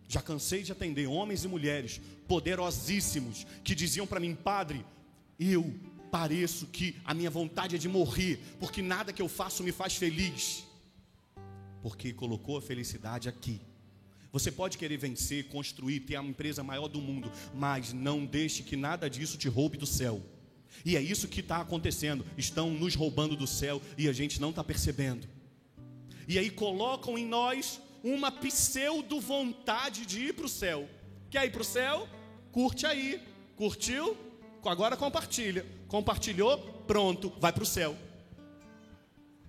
Já 0.10 0.22
cansei 0.22 0.62
de 0.62 0.74
atender 0.74 1.08
homens 1.08 1.46
e 1.46 1.48
mulheres 1.48 2.02
poderosíssimos 2.28 3.48
que 3.64 3.74
diziam 3.74 4.06
para 4.06 4.20
mim, 4.20 4.36
padre, 4.36 4.86
eu 5.40 5.74
pareço 6.16 6.68
que 6.68 6.96
a 7.04 7.14
minha 7.14 7.30
vontade 7.30 7.76
é 7.76 7.78
de 7.78 7.90
morrer, 7.90 8.40
porque 8.58 8.82
nada 8.82 9.12
que 9.12 9.22
eu 9.22 9.28
faço 9.28 9.62
me 9.62 9.74
faz 9.74 9.98
feliz. 9.98 10.66
Porque 11.82 12.14
colocou 12.14 12.58
a 12.58 12.62
felicidade 12.62 13.28
aqui. 13.28 13.60
Você 14.32 14.50
pode 14.50 14.78
querer 14.78 14.96
vencer, 14.96 15.50
construir, 15.50 16.00
ter 16.00 16.16
a 16.16 16.24
empresa 16.24 16.64
maior 16.64 16.88
do 16.88 17.02
mundo, 17.02 17.30
mas 17.54 17.92
não 17.92 18.26
deixe 18.26 18.64
que 18.64 18.78
nada 18.78 19.10
disso 19.10 19.38
te 19.38 19.50
roube 19.50 19.78
do 19.78 19.86
céu. 19.86 20.22
E 20.86 20.96
é 20.96 21.02
isso 21.02 21.28
que 21.28 21.42
está 21.42 21.58
acontecendo. 21.60 22.26
Estão 22.38 22.70
nos 22.70 22.96
roubando 22.96 23.36
do 23.36 23.46
céu 23.46 23.82
e 23.98 24.08
a 24.08 24.14
gente 24.14 24.40
não 24.40 24.52
está 24.52 24.64
percebendo. 24.64 25.28
E 26.30 26.40
aí 26.40 26.50
colocam 26.50 27.18
em 27.18 27.26
nós 27.26 27.82
uma 28.02 28.32
pseudo 28.32 29.20
vontade 29.20 30.06
de 30.06 30.28
ir 30.28 30.34
para 30.34 30.46
o 30.46 30.50
céu. 30.50 30.88
Quer 31.30 31.46
ir 31.46 31.52
para 31.52 31.62
o 31.62 31.66
céu? 31.66 32.08
Curte 32.54 32.86
aí. 32.86 33.22
Curtiu? 33.58 34.18
Agora 34.70 34.98
compartilha. 34.98 35.66
Compartilhou? 35.88 36.58
Pronto, 36.88 37.32
vai 37.40 37.54
para 37.54 37.64
o 37.64 37.66
céu. 37.66 37.96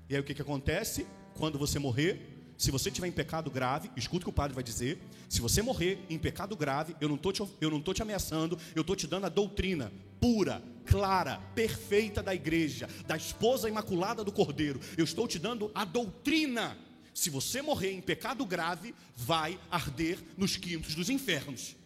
E 0.09 0.14
aí 0.14 0.20
o 0.20 0.24
que, 0.24 0.35
que 0.35 0.42
acontece? 0.42 1.07
Quando 1.35 1.59
você 1.59 1.79
morrer, 1.79 2.37
se 2.57 2.70
você 2.70 2.90
tiver 2.90 3.09
em 3.09 3.12
pecado 3.12 3.50
grave, 3.50 3.90
escuta 3.96 4.22
o 4.22 4.24
que 4.24 4.31
o 4.31 4.33
padre 4.33 4.55
vai 4.55 4.64
dizer. 4.64 4.98
Se 5.29 5.40
você 5.40 5.61
morrer 5.61 5.98
em 6.09 6.18
pecado 6.18 6.57
grave, 6.57 6.96
eu 7.00 7.09
não 7.09 7.16
estou 7.16 7.33
te, 7.33 7.42
eu 7.61 7.70
não 7.70 7.81
tô 7.81 7.92
te 7.92 8.02
ameaçando, 8.02 8.59
eu 8.74 8.81
estou 8.81 8.96
te 8.96 9.07
dando 9.07 9.26
a 9.26 9.29
doutrina 9.29 9.92
pura, 10.20 10.62
clara, 10.85 11.38
perfeita 11.55 12.22
da 12.22 12.35
igreja, 12.35 12.88
da 13.07 13.16
esposa 13.16 13.68
imaculada 13.68 14.24
do 14.24 14.33
cordeiro. 14.33 14.81
Eu 14.96 15.05
estou 15.05 15.29
te 15.29 15.38
dando 15.38 15.70
a 15.74 15.85
doutrina. 15.85 16.76
Se 17.12 17.31
você 17.31 17.62
morrer 17.62 17.92
em 17.92 18.00
pecado 18.00 18.44
grave, 18.44 18.94
vai 19.14 19.59
arder 19.70 20.18
nos 20.37 20.57
quintos 20.57 20.94
dos 20.94 21.11
infernos. 21.11 21.76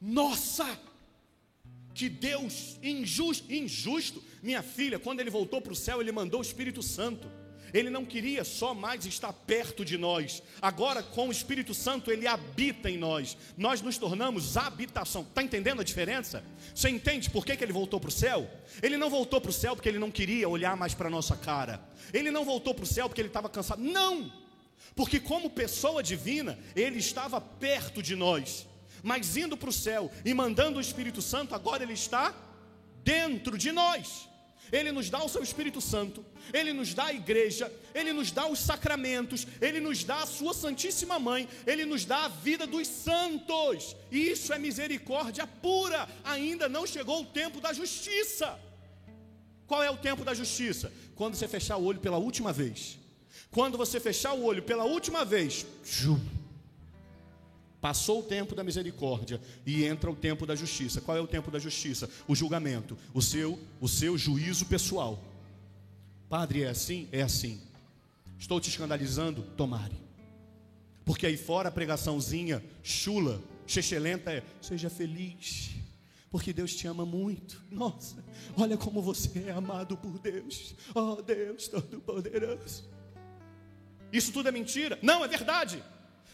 Nossa! 0.00 0.78
Que 1.98 2.08
Deus 2.08 2.78
injusto, 2.80 3.52
injusto. 3.52 4.22
Minha 4.40 4.62
filha, 4.62 5.00
quando 5.00 5.18
ele 5.18 5.30
voltou 5.30 5.60
para 5.60 5.72
o 5.72 5.76
céu, 5.76 6.00
ele 6.00 6.12
mandou 6.12 6.38
o 6.38 6.44
Espírito 6.44 6.80
Santo. 6.80 7.28
Ele 7.74 7.90
não 7.90 8.04
queria 8.04 8.44
só 8.44 8.72
mais 8.72 9.04
estar 9.04 9.32
perto 9.32 9.84
de 9.84 9.98
nós. 9.98 10.40
Agora, 10.62 11.02
com 11.02 11.26
o 11.26 11.32
Espírito 11.32 11.74
Santo, 11.74 12.12
ele 12.12 12.24
habita 12.28 12.88
em 12.88 12.96
nós. 12.96 13.36
Nós 13.56 13.82
nos 13.82 13.98
tornamos 13.98 14.56
habitação. 14.56 15.22
Está 15.22 15.42
entendendo 15.42 15.80
a 15.80 15.84
diferença? 15.84 16.44
Você 16.72 16.88
entende 16.88 17.30
por 17.30 17.44
que, 17.44 17.56
que 17.56 17.64
ele 17.64 17.72
voltou 17.72 17.98
para 17.98 18.10
o 18.10 18.12
céu? 18.12 18.48
Ele 18.80 18.96
não 18.96 19.10
voltou 19.10 19.40
para 19.40 19.50
o 19.50 19.52
céu 19.52 19.74
porque 19.74 19.88
ele 19.88 19.98
não 19.98 20.12
queria 20.12 20.48
olhar 20.48 20.76
mais 20.76 20.94
para 20.94 21.08
a 21.08 21.10
nossa 21.10 21.36
cara. 21.36 21.82
Ele 22.14 22.30
não 22.30 22.44
voltou 22.44 22.76
para 22.76 22.84
o 22.84 22.86
céu 22.86 23.08
porque 23.08 23.20
ele 23.20 23.28
estava 23.28 23.48
cansado. 23.48 23.82
Não! 23.82 24.32
Porque, 24.94 25.18
como 25.18 25.50
pessoa 25.50 26.00
divina, 26.00 26.56
ele 26.76 27.00
estava 27.00 27.40
perto 27.40 28.00
de 28.00 28.14
nós. 28.14 28.67
Mas 29.02 29.36
indo 29.36 29.56
para 29.56 29.70
o 29.70 29.72
céu 29.72 30.10
e 30.24 30.32
mandando 30.34 30.78
o 30.78 30.80
Espírito 30.80 31.22
Santo, 31.22 31.54
agora 31.54 31.82
ele 31.82 31.92
está 31.92 32.34
dentro 33.02 33.56
de 33.56 33.72
nós. 33.72 34.28
Ele 34.70 34.92
nos 34.92 35.08
dá 35.08 35.22
o 35.24 35.28
seu 35.28 35.42
Espírito 35.42 35.80
Santo, 35.80 36.24
Ele 36.52 36.72
nos 36.72 36.92
dá 36.92 37.06
a 37.06 37.14
igreja, 37.14 37.72
Ele 37.94 38.12
nos 38.12 38.30
dá 38.30 38.46
os 38.46 38.58
sacramentos, 38.58 39.46
Ele 39.60 39.80
nos 39.80 40.04
dá 40.04 40.22
a 40.22 40.26
Sua 40.26 40.52
Santíssima 40.52 41.18
Mãe, 41.18 41.48
Ele 41.66 41.84
nos 41.84 42.04
dá 42.04 42.26
a 42.26 42.28
vida 42.28 42.66
dos 42.66 42.86
santos. 42.86 43.96
E 44.10 44.30
isso 44.30 44.52
é 44.52 44.58
misericórdia 44.58 45.46
pura. 45.46 46.08
Ainda 46.24 46.68
não 46.68 46.86
chegou 46.86 47.22
o 47.22 47.26
tempo 47.26 47.60
da 47.60 47.72
justiça. 47.72 48.58
Qual 49.66 49.82
é 49.82 49.90
o 49.90 49.96
tempo 49.96 50.24
da 50.24 50.34
justiça? 50.34 50.92
Quando 51.14 51.34
você 51.36 51.48
fechar 51.48 51.76
o 51.76 51.84
olho 51.84 52.00
pela 52.00 52.18
última 52.18 52.52
vez. 52.52 52.98
Quando 53.50 53.78
você 53.78 53.98
fechar 53.98 54.34
o 54.34 54.44
olho 54.44 54.62
pela 54.62 54.84
última 54.84 55.24
vez, 55.24 55.64
Passou 57.80 58.20
o 58.20 58.22
tempo 58.24 58.54
da 58.54 58.64
misericórdia 58.64 59.40
e 59.64 59.84
entra 59.84 60.10
o 60.10 60.16
tempo 60.16 60.44
da 60.44 60.56
justiça. 60.56 61.00
Qual 61.00 61.16
é 61.16 61.20
o 61.20 61.26
tempo 61.26 61.50
da 61.50 61.58
justiça? 61.58 62.10
O 62.26 62.34
julgamento, 62.34 62.98
o 63.14 63.22
seu, 63.22 63.58
o 63.80 63.88
seu 63.88 64.18
juízo 64.18 64.66
pessoal. 64.66 65.22
Padre, 66.28 66.64
é 66.64 66.68
assim? 66.68 67.08
É 67.12 67.22
assim. 67.22 67.60
Estou 68.38 68.60
te 68.60 68.68
escandalizando? 68.68 69.42
Tomare. 69.56 69.96
Porque 71.04 71.26
aí 71.26 71.36
fora 71.36 71.68
a 71.68 71.72
pregaçãozinha 71.72 72.62
chula, 72.82 73.40
chechelenta 73.66 74.32
é: 74.32 74.42
seja 74.60 74.90
feliz, 74.90 75.70
porque 76.30 76.52
Deus 76.52 76.74
te 76.74 76.86
ama 76.86 77.06
muito. 77.06 77.62
Nossa, 77.70 78.22
olha 78.56 78.76
como 78.76 79.00
você 79.00 79.44
é 79.46 79.52
amado 79.52 79.96
por 79.96 80.18
Deus. 80.18 80.74
Oh, 80.94 81.22
Deus 81.22 81.68
Todo-Poderoso. 81.68 82.88
Isso 84.12 84.32
tudo 84.32 84.48
é 84.48 84.52
mentira? 84.52 84.98
Não, 85.00 85.24
é 85.24 85.28
verdade. 85.28 85.82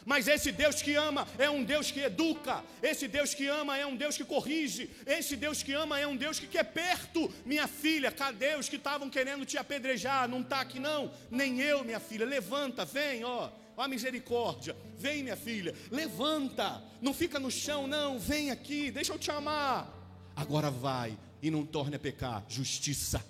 Mas 0.04 0.28
esse 0.28 0.52
Deus 0.52 0.82
que 0.82 0.94
ama 0.94 1.26
é 1.38 1.48
um 1.48 1.64
Deus 1.64 1.90
que 1.90 2.00
educa, 2.00 2.62
esse 2.82 3.08
Deus 3.08 3.32
que 3.32 3.46
ama 3.46 3.76
é 3.76 3.86
um 3.86 3.96
Deus 3.96 4.16
que 4.16 4.24
corrige, 4.24 4.90
esse 5.06 5.34
Deus 5.34 5.62
que 5.62 5.72
ama 5.72 5.98
é 5.98 6.06
um 6.06 6.16
Deus 6.16 6.38
que 6.38 6.46
quer 6.46 6.64
perto. 6.64 7.32
Minha 7.44 7.66
filha, 7.66 8.12
cadê 8.12 8.54
os 8.56 8.68
que 8.68 8.76
estavam 8.76 9.08
querendo 9.08 9.46
te 9.46 9.56
apedrejar? 9.56 10.28
Não 10.28 10.42
está 10.42 10.60
aqui 10.60 10.78
não, 10.78 11.10
nem 11.30 11.60
eu, 11.60 11.82
minha 11.84 12.00
filha. 12.00 12.26
Levanta, 12.26 12.84
vem, 12.84 13.24
ó, 13.24 13.50
ó 13.76 13.82
a 13.82 13.88
misericórdia. 13.88 14.76
Vem, 14.98 15.22
minha 15.22 15.36
filha, 15.36 15.74
levanta. 15.90 16.82
Não 17.00 17.14
fica 17.14 17.38
no 17.38 17.50
chão, 17.50 17.86
não. 17.86 18.18
Vem 18.18 18.50
aqui, 18.50 18.90
deixa 18.90 19.12
eu 19.12 19.18
te 19.18 19.30
amar. 19.30 19.90
Agora 20.36 20.70
vai 20.70 21.16
e 21.40 21.50
não 21.50 21.64
torne 21.64 21.96
a 21.96 21.98
pecar. 21.98 22.44
Justiça. 22.46 23.24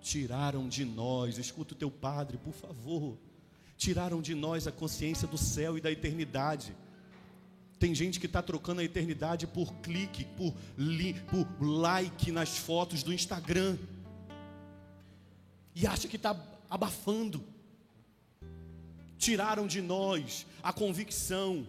Tiraram 0.00 0.66
de 0.66 0.86
nós, 0.86 1.36
escuta 1.36 1.74
o 1.74 1.76
teu 1.76 1.90
padre, 1.90 2.38
por 2.38 2.54
favor 2.54 3.18
tiraram 3.78 4.20
de 4.20 4.34
nós 4.34 4.66
a 4.66 4.72
consciência 4.72 5.26
do 5.26 5.38
céu 5.38 5.78
e 5.78 5.80
da 5.80 5.90
eternidade. 5.90 6.76
Tem 7.78 7.94
gente 7.94 8.18
que 8.18 8.26
está 8.26 8.42
trocando 8.42 8.80
a 8.80 8.84
eternidade 8.84 9.46
por 9.46 9.72
clique, 9.74 10.24
por, 10.24 10.52
li, 10.76 11.14
por 11.30 11.46
like 11.64 12.32
nas 12.32 12.58
fotos 12.58 13.04
do 13.04 13.12
Instagram. 13.12 13.78
E 15.76 15.86
acha 15.86 16.08
que 16.08 16.16
está 16.16 16.36
abafando. 16.68 17.42
Tiraram 19.16 19.66
de 19.68 19.80
nós 19.80 20.44
a 20.60 20.72
convicção. 20.72 21.64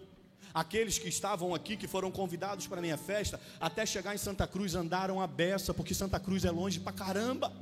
Aqueles 0.52 0.98
que 0.98 1.08
estavam 1.08 1.54
aqui, 1.54 1.78
que 1.78 1.88
foram 1.88 2.10
convidados 2.10 2.65
para 2.65 2.80
a 2.80 2.82
minha 2.82 2.98
festa, 2.98 3.39
até 3.60 3.86
chegar 3.86 4.15
em 4.15 4.17
Santa 4.17 4.48
Cruz 4.48 4.74
andaram 4.74 5.22
a 5.22 5.28
beça, 5.28 5.76
porque 5.76 5.93
Santa 5.93 6.19
Cruz 6.19 6.43
é 6.43 6.50
longe 6.50 6.80
para 6.80 6.91
caramba. 6.91 7.54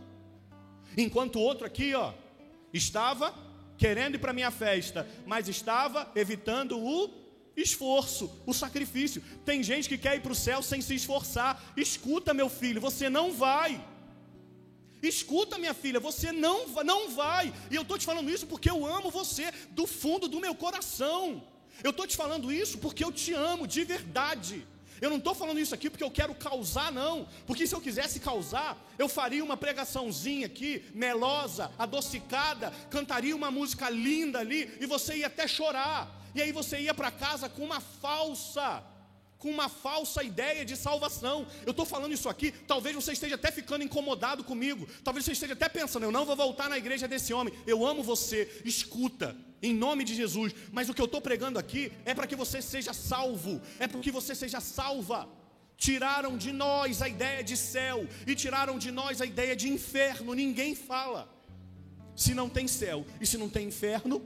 Enquanto 0.96 1.36
o 1.36 1.42
outro 1.42 1.68
aqui, 1.68 1.94
ó, 1.94 2.14
estava 2.74 3.34
querendo 3.78 4.16
ir 4.16 4.20
para 4.20 4.34
minha 4.34 4.52
festa, 4.52 5.08
mas 5.26 5.48
estava 5.48 6.12
evitando 6.16 6.78
o 6.80 7.10
esforço, 7.56 8.32
o 8.46 8.54
sacrifício. 8.54 9.22
Tem 9.44 9.64
gente 9.64 9.90
que 9.90 9.98
quer 9.98 10.16
ir 10.16 10.22
para 10.22 10.32
o 10.32 10.36
céu 10.36 10.62
sem 10.62 10.82
se 10.82 10.96
esforçar. 10.96 11.74
Escuta, 11.76 12.34
meu 12.34 12.50
filho, 12.50 12.80
você 12.80 13.10
não 13.10 13.32
vai. 13.32 13.84
Escuta, 15.02 15.58
minha 15.58 15.74
filha, 15.74 16.00
você 16.00 16.32
não, 16.32 16.68
não 16.84 17.10
vai. 17.10 17.54
E 17.70 17.76
eu 17.76 17.84
estou 17.84 17.98
te 17.98 18.06
falando 18.06 18.30
isso 18.30 18.48
porque 18.48 18.70
eu 18.70 18.86
amo 18.86 19.12
você 19.12 19.52
do 19.72 19.86
fundo 19.86 20.28
do 20.28 20.40
meu 20.40 20.56
coração. 20.56 21.44
Eu 21.84 21.92
estou 21.92 22.08
te 22.08 22.16
falando 22.16 22.52
isso 22.52 22.78
porque 22.80 23.04
eu 23.04 23.12
te 23.12 23.34
amo 23.34 23.68
de 23.68 23.84
verdade. 23.84 24.66
Eu 25.02 25.10
não 25.10 25.18
estou 25.18 25.36
falando 25.36 25.60
isso 25.60 25.74
aqui 25.74 25.90
porque 25.90 26.04
eu 26.04 26.12
quero 26.12 26.34
causar, 26.34 26.92
não. 26.92 27.28
Porque 27.46 27.68
se 27.68 27.76
eu 27.76 27.82
quisesse 27.82 28.20
causar, 28.20 28.78
eu 28.98 29.08
faria 29.08 29.44
uma 29.44 29.58
pregaçãozinha 29.58 30.48
aqui, 30.48 30.84
melosa, 30.94 31.72
adocicada, 31.78 32.72
cantaria 32.90 33.36
uma 33.36 33.52
música 33.52 33.90
linda 33.90 34.40
ali, 34.40 34.78
e 34.80 34.86
você 34.86 35.18
ia 35.18 35.28
até 35.28 35.48
chorar. 35.48 36.10
E 36.34 36.42
aí 36.42 36.52
você 36.52 36.80
ia 36.80 36.94
para 36.94 37.12
casa 37.12 37.50
com 37.50 37.64
uma 37.64 37.80
falsa 37.80 38.84
com 39.38 39.50
uma 39.50 39.70
falsa 39.70 40.24
ideia 40.24 40.66
de 40.66 40.76
salvação. 40.76 41.48
Eu 41.66 41.72
estou 41.72 41.86
falando 41.86 42.14
isso 42.14 42.30
aqui, 42.30 42.52
talvez 42.52 42.96
você 42.96 43.12
esteja 43.14 43.36
até 43.36 43.52
ficando 43.52 43.84
incomodado 43.84 44.44
comigo, 44.44 44.88
talvez 45.04 45.26
você 45.26 45.32
esteja 45.32 45.54
até 45.54 45.70
pensando, 45.70 46.04
eu 46.04 46.12
não 46.12 46.26
vou 46.26 46.36
voltar 46.36 46.70
na 46.70 46.78
igreja 46.78 47.08
desse 47.08 47.34
homem, 47.34 47.54
eu 47.66 47.86
amo 47.86 48.04
você, 48.04 48.62
escuta, 48.66 49.36
em 49.62 49.74
nome 49.74 50.04
de 50.04 50.16
Jesus, 50.16 50.54
mas 50.72 50.88
o 50.90 50.94
que 50.94 51.02
eu 51.02 51.06
estou 51.06 51.22
pregando 51.22 51.58
aqui 51.58 51.92
é 52.06 52.14
para 52.14 52.28
que 52.28 52.36
você 52.36 52.62
seja 52.62 52.94
salvo, 52.94 53.62
é 53.80 53.88
para 53.88 54.00
que 54.00 54.12
você 54.12 54.36
seja 54.36 54.60
salva. 54.60 55.28
Tiraram 55.78 56.38
de 56.38 56.52
nós 56.52 57.04
a 57.04 57.08
ideia 57.08 57.44
de 57.44 57.56
céu 57.56 58.08
e 58.26 58.34
tiraram 58.34 58.80
de 58.80 58.92
nós 58.92 59.22
a 59.22 59.26
ideia 59.26 59.56
de 59.56 59.70
inferno, 59.70 60.34
ninguém 60.34 60.74
fala. 60.74 61.32
Se 62.16 62.34
não 62.34 62.50
tem 62.50 62.68
céu 62.68 63.06
e 63.22 63.28
se 63.28 63.38
não 63.38 63.48
tem 63.48 63.68
inferno, 63.68 64.20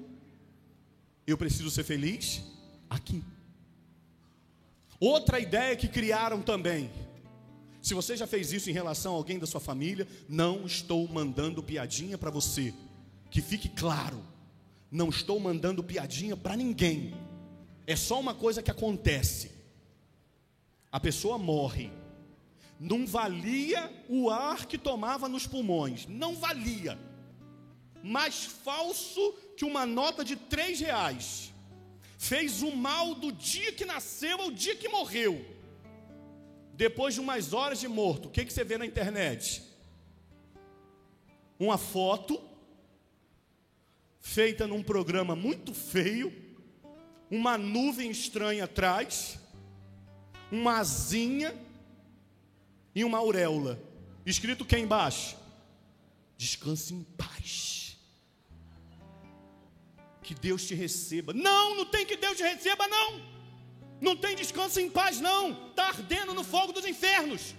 Eu 1.26 1.38
preciso 1.38 1.70
ser 1.70 1.84
feliz 1.84 2.42
aqui. 2.90 3.24
Outra 5.02 5.40
ideia 5.40 5.76
que 5.76 5.88
criaram 5.88 6.44
também. 6.44 6.92
Se 7.82 7.96
você 7.96 8.16
já 8.16 8.28
fez 8.28 8.54
isso 8.54 8.70
em 8.70 8.74
relação 8.74 9.14
a 9.14 9.16
alguém 9.16 9.40
da 9.40 9.48
sua 9.48 9.60
família, 9.60 10.08
não 10.30 10.64
estou 10.64 11.08
mandando 11.08 11.64
piadinha 11.64 12.20
para 12.20 12.30
você. 12.30 12.72
Que 13.32 13.42
fique 13.42 13.68
claro, 13.68 14.24
não 14.92 15.10
estou 15.10 15.40
mandando 15.40 15.84
piadinha 15.84 16.38
para 16.38 16.56
ninguém. 16.56 17.16
É 17.88 17.96
só 17.96 18.20
uma 18.20 18.36
coisa 18.36 18.62
que 18.62 18.70
acontece. 18.70 19.52
A 20.92 21.00
pessoa 21.00 21.40
morre. 21.40 21.92
Não 22.80 23.08
valia 23.08 23.92
o 24.08 24.30
ar 24.30 24.68
que 24.68 24.78
tomava 24.78 25.28
nos 25.28 25.48
pulmões. 25.48 26.06
Não 26.06 26.36
valia. 26.36 26.96
Mais 28.04 28.44
falso 28.46 29.34
que 29.58 29.66
uma 29.66 29.84
nota 29.88 30.24
de 30.24 30.36
três 30.36 30.80
reais. 30.80 31.51
Fez 32.22 32.62
o 32.62 32.72
mal 32.76 33.16
do 33.16 33.32
dia 33.32 33.72
que 33.72 33.84
nasceu 33.84 34.40
ao 34.40 34.52
dia 34.52 34.76
que 34.76 34.88
morreu. 34.88 35.44
Depois 36.76 37.16
de 37.16 37.20
umas 37.20 37.52
horas 37.52 37.80
de 37.80 37.88
morto, 37.88 38.28
o 38.28 38.32
que, 38.32 38.46
que 38.46 38.54
você 38.54 38.64
vê 38.64 38.78
na 38.78 38.86
internet? 38.86 39.64
Uma 41.58 41.80
foto 41.80 42.40
feita 44.20 44.68
num 44.68 44.84
programa 44.84 45.36
muito 45.36 45.74
feio, 45.74 46.32
uma 47.28 47.58
nuvem 47.58 48.12
estranha 48.12 48.66
atrás, 48.66 49.40
uma 50.52 50.78
asinha 50.78 51.60
e 52.94 53.04
uma 53.04 53.18
auréola. 53.18 53.82
Escrito 54.24 54.64
que 54.64 54.78
embaixo? 54.78 55.36
Descanse 56.38 56.94
em 56.94 57.02
paz. 57.02 57.31
Que 60.32 60.36
Deus 60.40 60.64
te 60.64 60.74
receba. 60.74 61.34
Não, 61.34 61.76
não 61.76 61.86
tem 61.86 62.06
que 62.06 62.16
Deus 62.16 62.38
te 62.38 62.44
receba, 62.44 62.88
não. 62.88 63.22
Não 64.00 64.16
tem 64.16 64.34
descanso 64.34 64.80
em 64.80 64.90
paz, 64.90 65.20
não. 65.20 65.68
Está 65.72 65.90
ardendo 65.90 66.34
no 66.34 66.42
fogo 66.42 66.72
dos 66.72 66.86
infernos. 66.86 67.54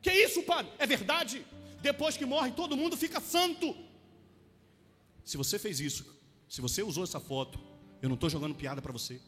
Que 0.00 0.12
isso, 0.12 0.44
padre? 0.44 0.70
É 0.78 0.86
verdade? 0.86 1.44
Depois 1.82 2.16
que 2.16 2.24
morre, 2.24 2.52
todo 2.52 2.76
mundo 2.76 2.96
fica 2.96 3.20
santo. 3.20 3.76
Se 5.24 5.36
você 5.36 5.58
fez 5.58 5.80
isso, 5.80 6.06
se 6.48 6.60
você 6.60 6.80
usou 6.80 7.02
essa 7.02 7.18
foto, 7.18 7.58
eu 8.00 8.08
não 8.08 8.14
estou 8.14 8.30
jogando 8.30 8.54
piada 8.54 8.80
para 8.80 8.92
você. 8.92 9.20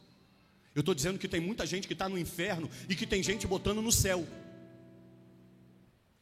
Eu 0.73 0.81
estou 0.81 0.95
dizendo 0.95 1.19
que 1.19 1.27
tem 1.27 1.41
muita 1.41 1.67
gente 1.67 1.89
que 1.89 1.95
está 1.95 2.09
no 2.09 2.17
inferno 2.17 2.71
e 2.89 2.95
que 2.95 3.09
tem 3.09 3.25
gente 3.25 3.45
botando 3.45 3.83
no 3.83 3.91
céu. 3.91 4.25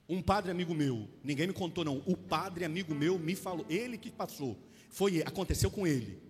Um 0.09 0.21
padre 0.21 0.51
amigo 0.51 0.75
meu, 0.75 1.09
ninguém 1.23 1.47
me 1.47 1.53
contou 1.53 1.85
não. 1.85 2.03
O 2.07 2.17
padre 2.17 2.65
amigo 2.65 2.95
meu 2.95 3.19
me 3.19 3.35
falou, 3.35 3.65
ele 3.69 3.97
que 3.97 4.11
passou. 4.11 4.57
Foi, 4.91 5.23
aconteceu 5.23 5.71
com 5.71 5.87
ele 5.87 6.25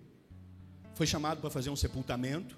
foi 0.95 1.07
chamado 1.07 1.41
para 1.41 1.51
fazer 1.51 1.71
um 1.71 1.77
sepultamento. 1.77 2.57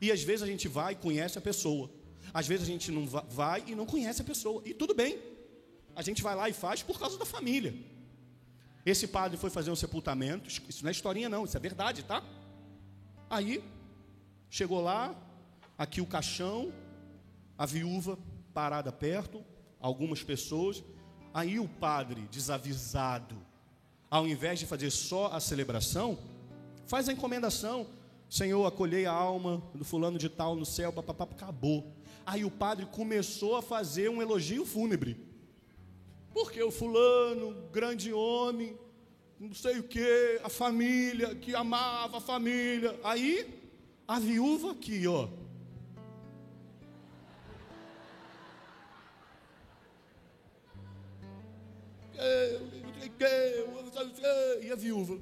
E 0.00 0.12
às 0.12 0.22
vezes 0.22 0.42
a 0.42 0.46
gente 0.46 0.68
vai 0.68 0.92
e 0.92 0.96
conhece 0.96 1.38
a 1.38 1.40
pessoa. 1.40 1.90
Às 2.34 2.46
vezes 2.46 2.68
a 2.68 2.70
gente 2.70 2.90
não 2.90 3.06
vai 3.06 3.64
e 3.66 3.74
não 3.74 3.86
conhece 3.86 4.20
a 4.20 4.24
pessoa. 4.24 4.62
E 4.64 4.74
tudo 4.74 4.94
bem. 4.94 5.18
A 5.94 6.02
gente 6.02 6.22
vai 6.22 6.34
lá 6.34 6.48
e 6.48 6.52
faz 6.52 6.82
por 6.82 6.98
causa 6.98 7.18
da 7.18 7.24
família. 7.24 7.74
Esse 8.84 9.06
padre 9.06 9.36
foi 9.36 9.50
fazer 9.50 9.70
um 9.70 9.76
sepultamento. 9.76 10.48
Isso 10.48 10.82
não 10.82 10.88
é 10.88 10.92
historinha, 10.92 11.28
não, 11.28 11.44
isso 11.44 11.56
é 11.56 11.60
verdade, 11.60 12.04
tá? 12.04 12.22
Aí, 13.30 13.62
chegou 14.48 14.80
lá, 14.80 15.14
aqui 15.76 16.00
o 16.00 16.06
caixão, 16.06 16.72
a 17.56 17.66
viúva 17.66 18.18
parada 18.54 18.90
perto, 18.90 19.44
algumas 19.80 20.22
pessoas. 20.22 20.82
Aí 21.32 21.58
o 21.58 21.68
padre, 21.68 22.22
desavisado, 22.30 23.36
ao 24.10 24.26
invés 24.26 24.58
de 24.58 24.66
fazer 24.66 24.90
só 24.90 25.26
a 25.32 25.40
celebração, 25.40 26.18
Faz 26.88 27.06
a 27.06 27.12
encomendação. 27.12 27.86
Senhor, 28.30 28.64
acolhei 28.64 29.04
a 29.04 29.12
alma 29.12 29.62
do 29.74 29.84
fulano 29.84 30.18
de 30.18 30.30
tal 30.30 30.56
no 30.56 30.64
céu, 30.64 30.90
papapá, 30.90 31.24
acabou. 31.24 31.92
Aí 32.24 32.46
o 32.46 32.50
padre 32.50 32.86
começou 32.86 33.56
a 33.56 33.62
fazer 33.62 34.08
um 34.08 34.22
elogio 34.22 34.64
fúnebre. 34.64 35.20
Porque 36.32 36.62
o 36.62 36.70
fulano, 36.70 37.54
grande 37.70 38.10
homem, 38.10 38.74
não 39.38 39.52
sei 39.52 39.78
o 39.78 39.82
que, 39.82 40.40
a 40.42 40.48
família, 40.48 41.34
que 41.34 41.54
amava 41.54 42.16
a 42.16 42.20
família. 42.22 42.98
Aí, 43.04 43.70
a 44.06 44.18
viúva 44.18 44.72
aqui, 44.72 45.06
ó. 45.06 45.28
E 54.62 54.72
a 54.72 54.76
viúva. 54.76 55.18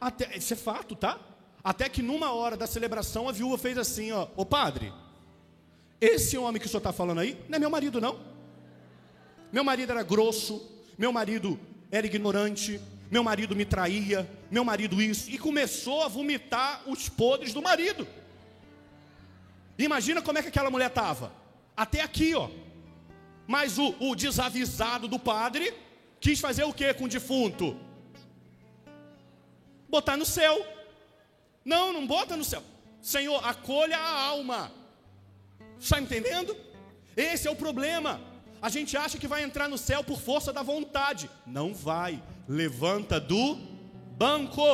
Até, 0.00 0.36
isso 0.36 0.52
é 0.52 0.56
fato, 0.56 0.96
tá? 0.96 1.18
Até 1.62 1.88
que 1.88 2.02
numa 2.02 2.32
hora 2.32 2.56
da 2.56 2.66
celebração 2.66 3.28
a 3.28 3.32
viúva 3.32 3.56
fez 3.56 3.78
assim, 3.78 4.10
ó, 4.10 4.26
ô 4.34 4.44
padre, 4.44 4.92
esse 6.00 6.36
homem 6.36 6.60
que 6.60 6.66
o 6.66 6.68
senhor 6.68 6.78
está 6.78 6.92
falando 6.92 7.20
aí 7.20 7.40
não 7.48 7.56
é 7.56 7.58
meu 7.60 7.70
marido, 7.70 8.00
não. 8.00 8.18
Meu 9.52 9.62
marido 9.62 9.92
era 9.92 10.02
grosso, 10.02 10.68
meu 10.98 11.12
marido 11.12 11.58
era 11.90 12.06
ignorante, 12.06 12.80
meu 13.10 13.22
marido 13.22 13.54
me 13.54 13.64
traía, 13.64 14.28
meu 14.50 14.64
marido 14.64 15.00
isso, 15.00 15.30
e 15.30 15.38
começou 15.38 16.02
a 16.02 16.08
vomitar 16.08 16.82
os 16.88 17.08
podres 17.08 17.52
do 17.54 17.62
marido. 17.62 18.08
Imagina 19.78 20.20
como 20.20 20.38
é 20.38 20.42
que 20.42 20.48
aquela 20.48 20.70
mulher 20.70 20.88
estava. 20.88 21.32
Até 21.76 22.00
aqui, 22.00 22.34
ó. 22.34 22.48
Mas 23.46 23.78
o, 23.78 23.94
o 24.00 24.14
desavisado 24.14 25.08
do 25.08 25.18
padre 25.18 25.74
quis 26.20 26.40
fazer 26.40 26.64
o 26.64 26.72
que 26.72 26.92
com 26.94 27.04
o 27.04 27.08
defunto? 27.08 27.76
botar 29.92 30.16
no 30.16 30.24
céu. 30.24 30.66
Não, 31.62 31.92
não 31.92 32.06
bota 32.06 32.34
no 32.34 32.42
céu. 32.42 32.62
Senhor, 33.02 33.46
acolha 33.46 33.98
a 33.98 34.24
alma. 34.24 34.72
Está 35.78 36.00
entendendo? 36.00 36.56
Esse 37.14 37.46
é 37.46 37.50
o 37.50 37.54
problema. 37.64 38.18
A 38.62 38.70
gente 38.70 38.96
acha 38.96 39.18
que 39.18 39.28
vai 39.28 39.42
entrar 39.42 39.68
no 39.68 39.76
céu 39.76 40.02
por 40.02 40.18
força 40.18 40.50
da 40.50 40.62
vontade. 40.62 41.28
Não 41.46 41.74
vai. 41.74 42.22
Levanta 42.48 43.20
do 43.20 43.56
banco. 44.16 44.64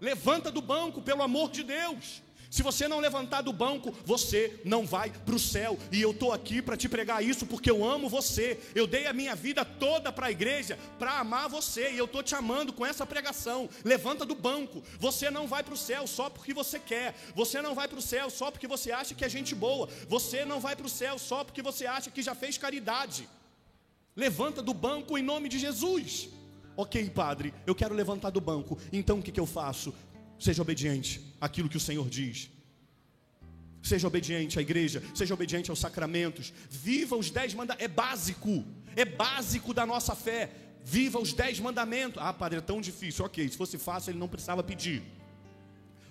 Levanta 0.00 0.48
do 0.50 0.62
banco, 0.62 1.02
pelo 1.02 1.22
amor 1.22 1.50
de 1.50 1.64
Deus. 1.64 2.22
Se 2.54 2.62
você 2.62 2.86
não 2.86 3.00
levantar 3.00 3.42
do 3.42 3.52
banco, 3.52 3.92
você 4.04 4.60
não 4.64 4.86
vai 4.86 5.10
para 5.10 5.34
o 5.34 5.40
céu. 5.40 5.76
E 5.90 6.00
eu 6.00 6.12
estou 6.12 6.32
aqui 6.32 6.62
para 6.62 6.76
te 6.76 6.88
pregar 6.88 7.20
isso 7.20 7.44
porque 7.46 7.68
eu 7.68 7.84
amo 7.84 8.08
você. 8.08 8.60
Eu 8.76 8.86
dei 8.86 9.08
a 9.08 9.12
minha 9.12 9.34
vida 9.34 9.64
toda 9.64 10.12
para 10.12 10.26
a 10.26 10.30
igreja 10.30 10.78
para 10.96 11.18
amar 11.18 11.48
você. 11.48 11.90
E 11.90 11.98
eu 11.98 12.04
estou 12.04 12.22
te 12.22 12.32
amando 12.32 12.72
com 12.72 12.86
essa 12.86 13.04
pregação. 13.04 13.68
Levanta 13.84 14.24
do 14.24 14.36
banco. 14.36 14.84
Você 15.00 15.32
não 15.32 15.48
vai 15.48 15.64
para 15.64 15.74
o 15.74 15.76
céu 15.76 16.06
só 16.06 16.30
porque 16.30 16.54
você 16.54 16.78
quer. 16.78 17.16
Você 17.34 17.60
não 17.60 17.74
vai 17.74 17.88
para 17.88 17.98
o 17.98 18.02
céu 18.02 18.30
só 18.30 18.52
porque 18.52 18.68
você 18.68 18.92
acha 18.92 19.16
que 19.16 19.24
é 19.24 19.28
gente 19.28 19.52
boa. 19.52 19.88
Você 20.08 20.44
não 20.44 20.60
vai 20.60 20.76
para 20.76 20.86
o 20.86 20.88
céu 20.88 21.18
só 21.18 21.42
porque 21.42 21.60
você 21.60 21.86
acha 21.86 22.08
que 22.08 22.22
já 22.22 22.36
fez 22.36 22.56
caridade. 22.56 23.28
Levanta 24.14 24.62
do 24.62 24.72
banco 24.72 25.18
em 25.18 25.22
nome 25.22 25.48
de 25.48 25.58
Jesus. 25.58 26.28
Ok, 26.76 27.10
padre, 27.10 27.52
eu 27.66 27.74
quero 27.74 27.96
levantar 27.96 28.30
do 28.30 28.40
banco. 28.40 28.78
Então 28.92 29.18
o 29.18 29.22
que, 29.24 29.32
que 29.32 29.40
eu 29.40 29.46
faço? 29.46 29.92
Seja 30.38 30.62
obediente 30.62 31.20
àquilo 31.40 31.68
que 31.68 31.76
o 31.76 31.80
Senhor 31.80 32.08
diz. 32.08 32.50
Seja 33.82 34.06
obediente 34.06 34.58
à 34.58 34.62
igreja, 34.62 35.02
seja 35.14 35.34
obediente 35.34 35.70
aos 35.70 35.78
sacramentos. 35.78 36.52
Viva 36.70 37.16
os 37.16 37.30
dez 37.30 37.52
mandamentos. 37.52 37.84
É 37.84 37.88
básico, 37.88 38.64
é 38.96 39.04
básico 39.04 39.74
da 39.74 39.84
nossa 39.84 40.14
fé. 40.14 40.50
Viva 40.82 41.18
os 41.18 41.32
dez 41.32 41.60
mandamentos. 41.60 42.22
Ah, 42.22 42.32
padre, 42.32 42.58
é 42.58 42.62
tão 42.62 42.80
difícil. 42.80 43.24
Ok, 43.24 43.48
se 43.48 43.56
fosse 43.56 43.78
fácil, 43.78 44.10
ele 44.10 44.18
não 44.18 44.28
precisava 44.28 44.62
pedir. 44.62 45.02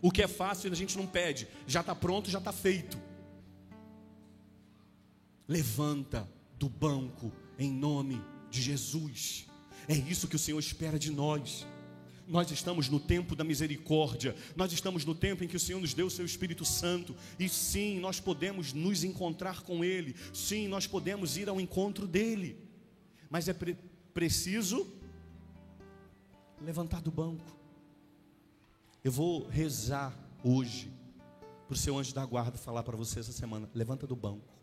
O 0.02 0.12
que 0.12 0.22
é 0.22 0.28
fácil, 0.28 0.72
a 0.72 0.76
gente 0.76 0.98
não 0.98 1.08
pede. 1.08 1.48
Já 1.66 1.82
está 1.82 1.96
pronto, 1.96 2.30
já 2.30 2.40
está 2.40 2.52
feito. 2.52 3.00
Levanta 5.48 6.30
do 6.58 6.70
banco 6.70 7.32
em 7.58 7.72
nome 7.72 8.22
de 8.50 8.62
Jesus. 8.62 9.48
É 9.88 9.96
isso 9.96 10.28
que 10.28 10.36
o 10.36 10.40
Senhor 10.40 10.60
espera 10.60 11.00
de 11.00 11.12
nós. 11.12 11.66
Nós 12.28 12.50
estamos 12.52 12.90
no 12.90 13.00
tempo 13.00 13.36
da 13.36 13.44
misericórdia, 13.44 14.36
nós 14.56 14.72
estamos 14.72 15.04
no 15.04 15.14
tempo 15.14 15.44
em 15.44 15.48
que 15.48 15.58
o 15.58 15.60
Senhor 15.60 15.80
nos 15.80 15.94
deu 15.94 16.08
o 16.08 16.12
seu 16.12 16.26
Espírito 16.26 16.64
Santo, 16.64 17.16
e 17.38 17.50
sim, 17.50 18.00
nós 18.00 18.20
podemos 18.20 18.72
nos 18.72 19.04
encontrar 19.04 19.62
com 19.62 19.84
Ele, 19.84 20.16
sim, 20.34 20.68
nós 20.68 20.88
podemos 20.88 21.36
ir 21.36 21.50
ao 21.50 21.60
encontro 21.60 22.08
dEle, 22.08 22.58
mas 23.30 23.48
é 23.48 23.54
pre 23.54 23.76
preciso 24.14 24.88
levantar 26.62 27.02
do 27.02 27.12
banco. 27.12 27.46
Eu 29.04 29.12
vou 29.12 29.48
rezar 29.48 30.18
hoje, 30.44 30.92
para 31.68 31.74
o 31.74 31.78
seu 31.78 31.98
anjo 31.98 32.14
da 32.14 32.26
guarda 32.26 32.58
falar 32.58 32.84
para 32.84 32.96
você 32.96 33.20
essa 33.20 33.32
semana: 33.32 33.70
levanta 33.74 34.08
do 34.08 34.16
banco. 34.16 34.54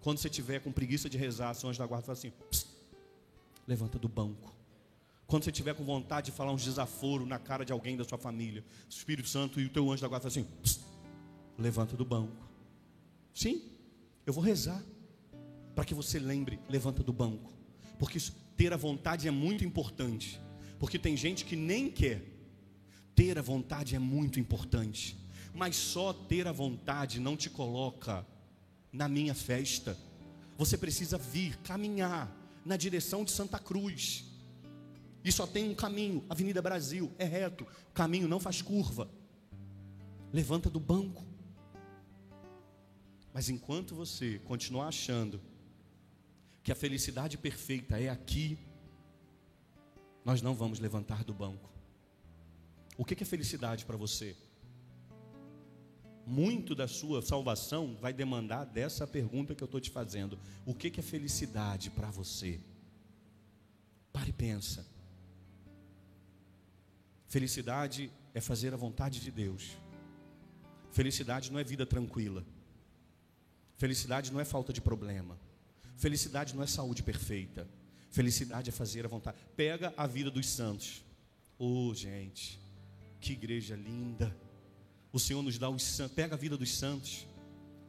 Quando 0.00 0.18
você 0.18 0.28
tiver 0.28 0.60
com 0.60 0.70
preguiça 0.70 1.08
de 1.08 1.18
rezar, 1.18 1.54
seu 1.54 1.68
anjo 1.68 1.78
da 1.78 1.86
guarda 1.86 2.06
fala 2.06 2.18
assim: 2.18 2.32
levanta 3.66 3.98
do 3.98 4.08
banco. 4.08 4.57
Quando 5.28 5.44
você 5.44 5.52
tiver 5.52 5.74
com 5.74 5.84
vontade 5.84 6.30
de 6.30 6.32
falar 6.32 6.52
uns 6.52 6.64
desaforo 6.64 7.26
na 7.26 7.38
cara 7.38 7.62
de 7.62 7.70
alguém 7.70 7.98
da 7.98 8.02
sua 8.02 8.16
família, 8.16 8.64
o 8.86 8.88
Espírito 8.88 9.28
Santo 9.28 9.60
e 9.60 9.66
o 9.66 9.68
teu 9.68 9.92
anjo 9.92 10.00
da 10.00 10.08
guarda 10.08 10.26
assim, 10.26 10.46
levanta 11.58 11.94
do 11.94 12.04
banco. 12.04 12.48
Sim, 13.34 13.62
eu 14.24 14.32
vou 14.32 14.42
rezar 14.42 14.82
para 15.74 15.84
que 15.84 15.92
você 15.92 16.18
lembre, 16.18 16.58
levanta 16.66 17.02
do 17.02 17.12
banco. 17.12 17.52
Porque 17.98 18.18
ter 18.56 18.72
a 18.72 18.76
vontade 18.78 19.28
é 19.28 19.30
muito 19.30 19.66
importante. 19.66 20.40
Porque 20.78 20.98
tem 20.98 21.14
gente 21.14 21.44
que 21.44 21.56
nem 21.56 21.90
quer. 21.90 22.24
Ter 23.14 23.38
a 23.38 23.42
vontade 23.42 23.94
é 23.94 23.98
muito 23.98 24.40
importante. 24.40 25.14
Mas 25.52 25.76
só 25.76 26.14
ter 26.14 26.48
a 26.48 26.52
vontade 26.52 27.20
não 27.20 27.36
te 27.36 27.50
coloca 27.50 28.26
na 28.90 29.06
minha 29.08 29.34
festa. 29.34 29.94
Você 30.56 30.78
precisa 30.78 31.18
vir, 31.18 31.58
caminhar 31.58 32.34
na 32.64 32.78
direção 32.78 33.24
de 33.24 33.30
Santa 33.30 33.58
Cruz. 33.58 34.24
E 35.24 35.32
só 35.32 35.46
tem 35.46 35.70
um 35.70 35.74
caminho, 35.74 36.24
Avenida 36.28 36.62
Brasil, 36.62 37.12
é 37.18 37.24
reto. 37.24 37.66
O 37.90 37.92
caminho 37.92 38.28
não 38.28 38.40
faz 38.40 38.62
curva. 38.62 39.10
Levanta 40.32 40.70
do 40.70 40.80
banco. 40.80 41.24
Mas 43.32 43.48
enquanto 43.48 43.94
você 43.94 44.38
continuar 44.40 44.88
achando 44.88 45.40
que 46.62 46.72
a 46.72 46.74
felicidade 46.74 47.38
perfeita 47.38 48.00
é 48.00 48.08
aqui, 48.08 48.58
nós 50.24 50.42
não 50.42 50.54
vamos 50.54 50.78
levantar 50.78 51.24
do 51.24 51.32
banco. 51.32 51.70
O 52.96 53.04
que 53.04 53.22
é 53.22 53.26
felicidade 53.26 53.84
para 53.84 53.96
você? 53.96 54.36
Muito 56.26 56.74
da 56.74 56.86
sua 56.86 57.22
salvação 57.22 57.96
vai 58.00 58.12
demandar 58.12 58.64
dessa 58.64 59.06
pergunta 59.06 59.54
que 59.54 59.62
eu 59.62 59.66
estou 59.66 59.80
te 59.80 59.88
fazendo. 59.88 60.38
O 60.66 60.74
que 60.74 61.00
é 61.00 61.02
felicidade 61.02 61.90
para 61.90 62.10
você? 62.10 62.60
Pare 64.12 64.30
e 64.30 64.32
pensa. 64.32 64.86
Felicidade 67.28 68.10
é 68.34 68.40
fazer 68.40 68.72
a 68.72 68.76
vontade 68.76 69.20
de 69.20 69.30
Deus. 69.30 69.76
Felicidade 70.90 71.52
não 71.52 71.58
é 71.58 71.64
vida 71.64 71.84
tranquila. 71.84 72.42
Felicidade 73.76 74.32
não 74.32 74.40
é 74.40 74.44
falta 74.44 74.72
de 74.72 74.80
problema. 74.80 75.38
Felicidade 75.96 76.56
não 76.56 76.62
é 76.62 76.66
saúde 76.66 77.02
perfeita. 77.02 77.68
Felicidade 78.10 78.70
é 78.70 78.72
fazer 78.72 79.04
a 79.04 79.08
vontade. 79.08 79.36
Pega 79.54 79.92
a 79.94 80.06
vida 80.06 80.30
dos 80.30 80.48
santos. 80.48 81.04
Oh, 81.58 81.92
gente, 81.94 82.58
que 83.20 83.34
igreja 83.34 83.76
linda. 83.76 84.34
O 85.12 85.20
Senhor 85.20 85.42
nos 85.42 85.58
dá 85.58 85.68
os 85.68 85.82
santos. 85.82 86.14
Pega 86.14 86.34
a 86.34 86.38
vida 86.38 86.56
dos 86.56 86.74
santos. 86.74 87.26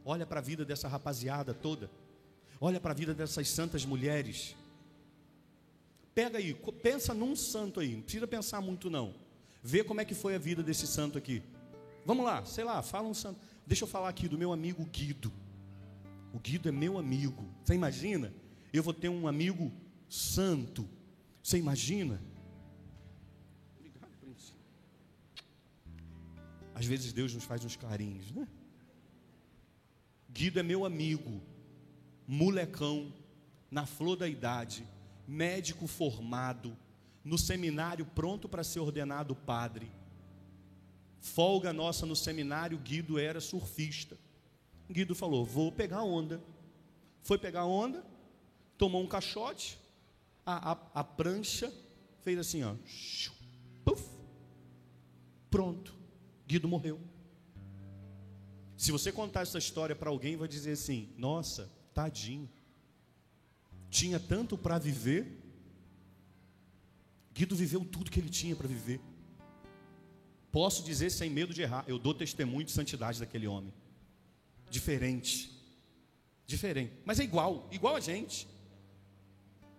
Olha 0.04 0.26
para 0.26 0.40
a 0.40 0.42
vida 0.42 0.66
dessa 0.66 0.86
rapaziada 0.86 1.54
toda. 1.54 1.90
Olha 2.60 2.78
para 2.78 2.90
a 2.90 2.94
vida 2.94 3.14
dessas 3.14 3.48
santas 3.48 3.86
mulheres. 3.86 4.54
Pega 6.14 6.36
aí, 6.36 6.52
pensa 6.82 7.14
num 7.14 7.34
santo 7.34 7.80
aí. 7.80 7.94
Não 7.94 8.02
precisa 8.02 8.26
pensar 8.26 8.60
muito 8.60 8.90
não. 8.90 9.14
Vê 9.62 9.84
como 9.84 10.00
é 10.00 10.04
que 10.04 10.14
foi 10.14 10.34
a 10.34 10.38
vida 10.38 10.62
desse 10.62 10.86
santo 10.86 11.18
aqui. 11.18 11.42
Vamos 12.04 12.24
lá, 12.24 12.44
sei 12.44 12.64
lá, 12.64 12.82
fala 12.82 13.08
um 13.08 13.14
santo. 13.14 13.40
Deixa 13.66 13.84
eu 13.84 13.88
falar 13.88 14.08
aqui 14.08 14.28
do 14.28 14.38
meu 14.38 14.52
amigo 14.52 14.84
Guido. 14.84 15.32
O 16.32 16.38
Guido 16.38 16.68
é 16.68 16.72
meu 16.72 16.98
amigo. 16.98 17.44
Você 17.62 17.74
imagina? 17.74 18.32
Eu 18.72 18.82
vou 18.82 18.94
ter 18.94 19.08
um 19.08 19.28
amigo 19.28 19.72
santo. 20.08 20.88
Você 21.42 21.58
imagina? 21.58 22.20
Obrigado. 23.76 24.10
Às 26.74 26.86
vezes 26.86 27.12
Deus 27.12 27.34
nos 27.34 27.44
faz 27.44 27.64
uns 27.64 27.76
carinhos, 27.76 28.30
né? 28.32 28.48
Guido 30.32 30.60
é 30.60 30.62
meu 30.62 30.84
amigo, 30.84 31.42
molecão, 32.26 33.12
na 33.70 33.84
flor 33.84 34.16
da 34.16 34.28
idade, 34.28 34.86
médico 35.26 35.86
formado, 35.86 36.76
no 37.24 37.38
seminário 37.38 38.04
pronto 38.06 38.48
para 38.48 38.64
ser 38.64 38.80
ordenado 38.80 39.34
padre. 39.34 39.90
Folga 41.20 41.72
nossa 41.72 42.06
no 42.06 42.16
seminário, 42.16 42.78
Guido 42.78 43.18
era 43.18 43.40
surfista. 43.40 44.18
Guido 44.90 45.14
falou: 45.14 45.44
Vou 45.44 45.70
pegar 45.70 46.02
onda. 46.02 46.42
Foi 47.22 47.36
pegar 47.36 47.66
onda, 47.66 48.04
tomou 48.78 49.02
um 49.02 49.06
caixote, 49.06 49.78
a, 50.44 50.72
a, 50.72 50.78
a 50.94 51.04
prancha 51.04 51.72
fez 52.22 52.38
assim, 52.38 52.62
ó. 52.62 52.74
Puf, 53.84 54.02
pronto. 55.50 55.94
Guido 56.46 56.66
morreu. 56.66 56.98
Se 58.76 58.90
você 58.90 59.12
contar 59.12 59.42
essa 59.42 59.58
história 59.58 59.94
para 59.94 60.08
alguém, 60.08 60.36
vai 60.36 60.48
dizer 60.48 60.72
assim: 60.72 61.12
Nossa, 61.16 61.70
tadinho. 61.92 62.48
Tinha 63.90 64.18
tanto 64.18 64.56
para 64.56 64.78
viver. 64.78 65.39
Guido 67.32 67.54
viveu 67.54 67.84
tudo 67.84 68.10
que 68.10 68.20
ele 68.20 68.28
tinha 68.28 68.56
para 68.56 68.68
viver. 68.68 69.00
Posso 70.50 70.82
dizer 70.82 71.10
sem 71.10 71.30
medo 71.30 71.54
de 71.54 71.62
errar, 71.62 71.84
eu 71.86 71.98
dou 71.98 72.12
testemunho 72.12 72.64
de 72.64 72.72
santidade 72.72 73.20
daquele 73.20 73.46
homem. 73.46 73.72
Diferente. 74.68 75.50
Diferente. 76.46 76.92
Mas 77.04 77.20
é 77.20 77.24
igual, 77.24 77.68
igual 77.70 77.94
a 77.96 78.00
gente. 78.00 78.48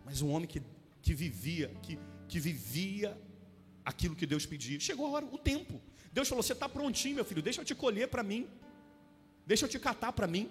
Mas 0.05 0.21
um 0.21 0.29
homem 0.31 0.47
que, 0.47 0.61
que 1.01 1.13
vivia, 1.13 1.67
que, 1.81 1.99
que 2.27 2.39
vivia 2.39 3.17
aquilo 3.83 4.15
que 4.15 4.25
Deus 4.25 4.45
pedia. 4.45 4.79
Chegou 4.79 5.07
a 5.07 5.09
hora, 5.11 5.25
o 5.25 5.37
tempo. 5.37 5.81
Deus 6.13 6.27
falou: 6.27 6.43
Você 6.43 6.53
está 6.53 6.69
prontinho, 6.69 7.15
meu 7.15 7.25
filho, 7.25 7.41
deixa 7.41 7.61
eu 7.61 7.65
te 7.65 7.75
colher 7.75 8.07
para 8.07 8.23
mim. 8.23 8.47
Deixa 9.45 9.65
eu 9.65 9.69
te 9.69 9.79
catar 9.79 10.13
para 10.13 10.27
mim. 10.27 10.49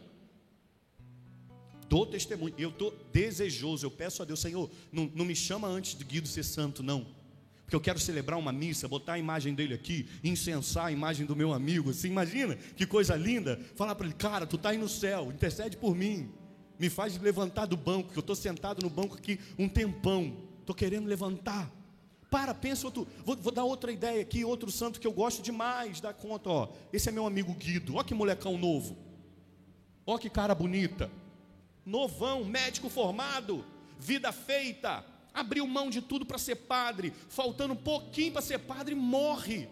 Dou 1.91 2.07
testemunho. 2.07 2.55
Eu 2.57 2.71
estou 2.71 2.97
desejoso. 3.13 3.85
Eu 3.85 3.91
peço 3.91 4.23
a 4.23 4.25
Deus, 4.25 4.41
Senhor, 4.41 4.71
não, 4.93 5.11
não 5.13 5.25
me 5.25 5.35
chama 5.35 5.69
antes 5.69 5.99
de 5.99 6.05
Guido 6.05 6.29
ser 6.29 6.45
santo, 6.45 6.83
não 6.83 7.21
porque 7.71 7.77
eu 7.77 7.81
quero 7.81 8.01
celebrar 8.01 8.37
uma 8.37 8.51
missa, 8.51 8.89
botar 8.89 9.13
a 9.13 9.19
imagem 9.21 9.55
dele 9.55 9.75
aqui, 9.75 10.09
incensar 10.25 10.87
a 10.87 10.91
imagem 10.91 11.25
do 11.25 11.37
meu 11.37 11.53
amigo. 11.53 11.91
Assim, 11.91 12.09
imagina 12.09 12.57
que 12.75 12.85
coisa 12.85 13.15
linda. 13.15 13.61
Falar 13.77 13.95
para 13.95 14.07
ele, 14.07 14.15
cara, 14.17 14.45
tu 14.45 14.57
está 14.57 14.71
aí 14.71 14.77
no 14.77 14.89
céu, 14.89 15.31
intercede 15.31 15.77
por 15.77 15.95
mim. 15.95 16.33
Me 16.81 16.91
faz 16.91 17.17
levantar 17.17 17.67
do 17.67 17.77
banco, 17.77 18.11
que 18.11 18.19
eu 18.19 18.23
estou 18.23 18.35
sentado 18.35 18.83
no 18.83 18.91
banco 18.91 19.15
aqui 19.15 19.39
um 19.57 19.69
tempão. 19.69 20.37
Estou 20.59 20.75
querendo 20.75 21.07
levantar. 21.07 21.71
Para, 22.29 22.53
pensa 22.53 22.89
outro. 22.89 23.07
Vou, 23.25 23.37
vou, 23.37 23.53
dar 23.53 23.63
outra 23.63 23.93
ideia 23.93 24.21
aqui, 24.21 24.45
outro 24.45 24.69
santo 24.73 24.99
que 24.99 25.07
eu 25.07 25.13
gosto 25.13 25.41
demais, 25.41 26.01
dá 26.01 26.13
conta, 26.13 26.51
ó. 26.51 26.69
Esse 26.93 27.09
é 27.09 27.13
meu 27.13 27.25
amigo 27.25 27.55
Guido. 27.55 27.95
Ó 27.95 28.03
que 28.03 28.15
molecão 28.15 28.59
novo. 28.59 28.99
Ó 30.05 30.19
que 30.19 30.29
cara 30.29 30.57
bonita. 30.57 31.09
Novão, 31.91 32.45
médico 32.45 32.89
formado, 32.89 33.65
vida 33.99 34.31
feita 34.31 35.05
abriu 35.35 35.67
mão 35.67 35.91
de 35.91 36.01
tudo 36.01 36.25
para 36.25 36.39
ser 36.39 36.55
padre, 36.55 37.13
faltando 37.29 37.73
um 37.73 37.77
pouquinho 37.77 38.33
para 38.33 38.43
ser 38.43 38.59
padre, 38.59 38.95
morre. 38.95 39.69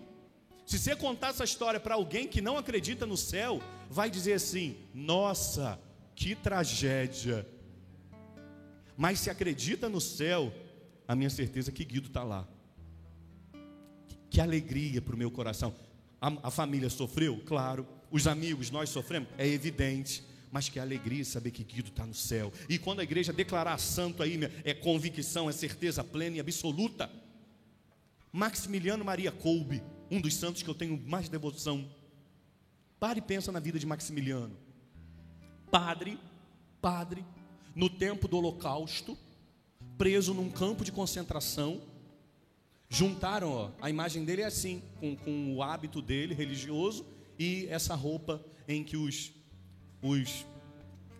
Se 0.66 0.78
você 0.78 0.96
contar 0.96 1.28
essa 1.28 1.44
história 1.44 1.78
para 1.78 1.94
alguém 1.94 2.26
que 2.26 2.40
não 2.40 2.58
acredita 2.58 3.06
no 3.06 3.16
céu, 3.16 3.62
vai 3.88 4.10
dizer 4.10 4.32
assim: 4.34 4.76
nossa, 4.92 5.80
que 6.16 6.34
tragédia. 6.34 7.46
Mas 8.96 9.20
se 9.20 9.30
acredita 9.30 9.88
no 9.88 10.00
céu, 10.00 10.52
a 11.06 11.14
minha 11.14 11.30
certeza 11.30 11.70
é 11.70 11.72
que 11.72 11.84
Guido 11.84 12.08
está 12.08 12.24
lá. 12.24 12.46
Que 14.28 14.40
alegria 14.40 15.00
para 15.00 15.14
o 15.14 15.18
meu 15.18 15.30
coração. 15.30 15.72
A, 16.20 16.48
a 16.48 16.50
família 16.50 16.90
sofreu? 16.90 17.40
Claro. 17.46 17.86
Os 18.10 18.26
amigos, 18.26 18.70
nós 18.70 18.88
sofremos? 18.88 19.28
É 19.38 19.46
evidente 19.46 20.24
mas 20.50 20.68
que 20.68 20.78
alegria 20.78 21.24
saber 21.24 21.50
que 21.50 21.64
Guido 21.64 21.88
está 21.88 22.06
no 22.06 22.14
céu. 22.14 22.52
E 22.68 22.78
quando 22.78 23.00
a 23.00 23.02
igreja 23.02 23.32
declarar 23.32 23.78
santo 23.78 24.22
aí, 24.22 24.38
é 24.64 24.74
convicção, 24.74 25.48
é 25.48 25.52
certeza 25.52 26.02
plena 26.02 26.36
e 26.36 26.40
absoluta. 26.40 27.10
Maximiliano 28.32 29.04
Maria 29.04 29.32
Kolbe, 29.32 29.82
um 30.10 30.20
dos 30.20 30.34
santos 30.34 30.62
que 30.62 30.68
eu 30.68 30.74
tenho 30.74 31.00
mais 31.06 31.28
devoção. 31.28 31.88
Pare 32.98 33.18
e 33.18 33.22
pensa 33.22 33.52
na 33.52 33.60
vida 33.60 33.78
de 33.78 33.86
Maximiliano. 33.86 34.56
Padre, 35.70 36.18
padre, 36.80 37.24
no 37.74 37.88
tempo 37.88 38.26
do 38.26 38.38
Holocausto, 38.38 39.16
preso 39.96 40.34
num 40.34 40.50
campo 40.50 40.84
de 40.84 40.92
concentração. 40.92 41.80
Juntaram, 42.88 43.50
ó, 43.50 43.70
a 43.80 43.90
imagem 43.90 44.24
dele 44.24 44.42
é 44.42 44.46
assim, 44.46 44.82
com, 44.98 45.14
com 45.14 45.54
o 45.54 45.62
hábito 45.62 46.00
dele 46.00 46.34
religioso 46.34 47.06
e 47.38 47.66
essa 47.68 47.94
roupa 47.94 48.42
em 48.66 48.82
que 48.82 48.96
os 48.96 49.32
os, 50.02 50.46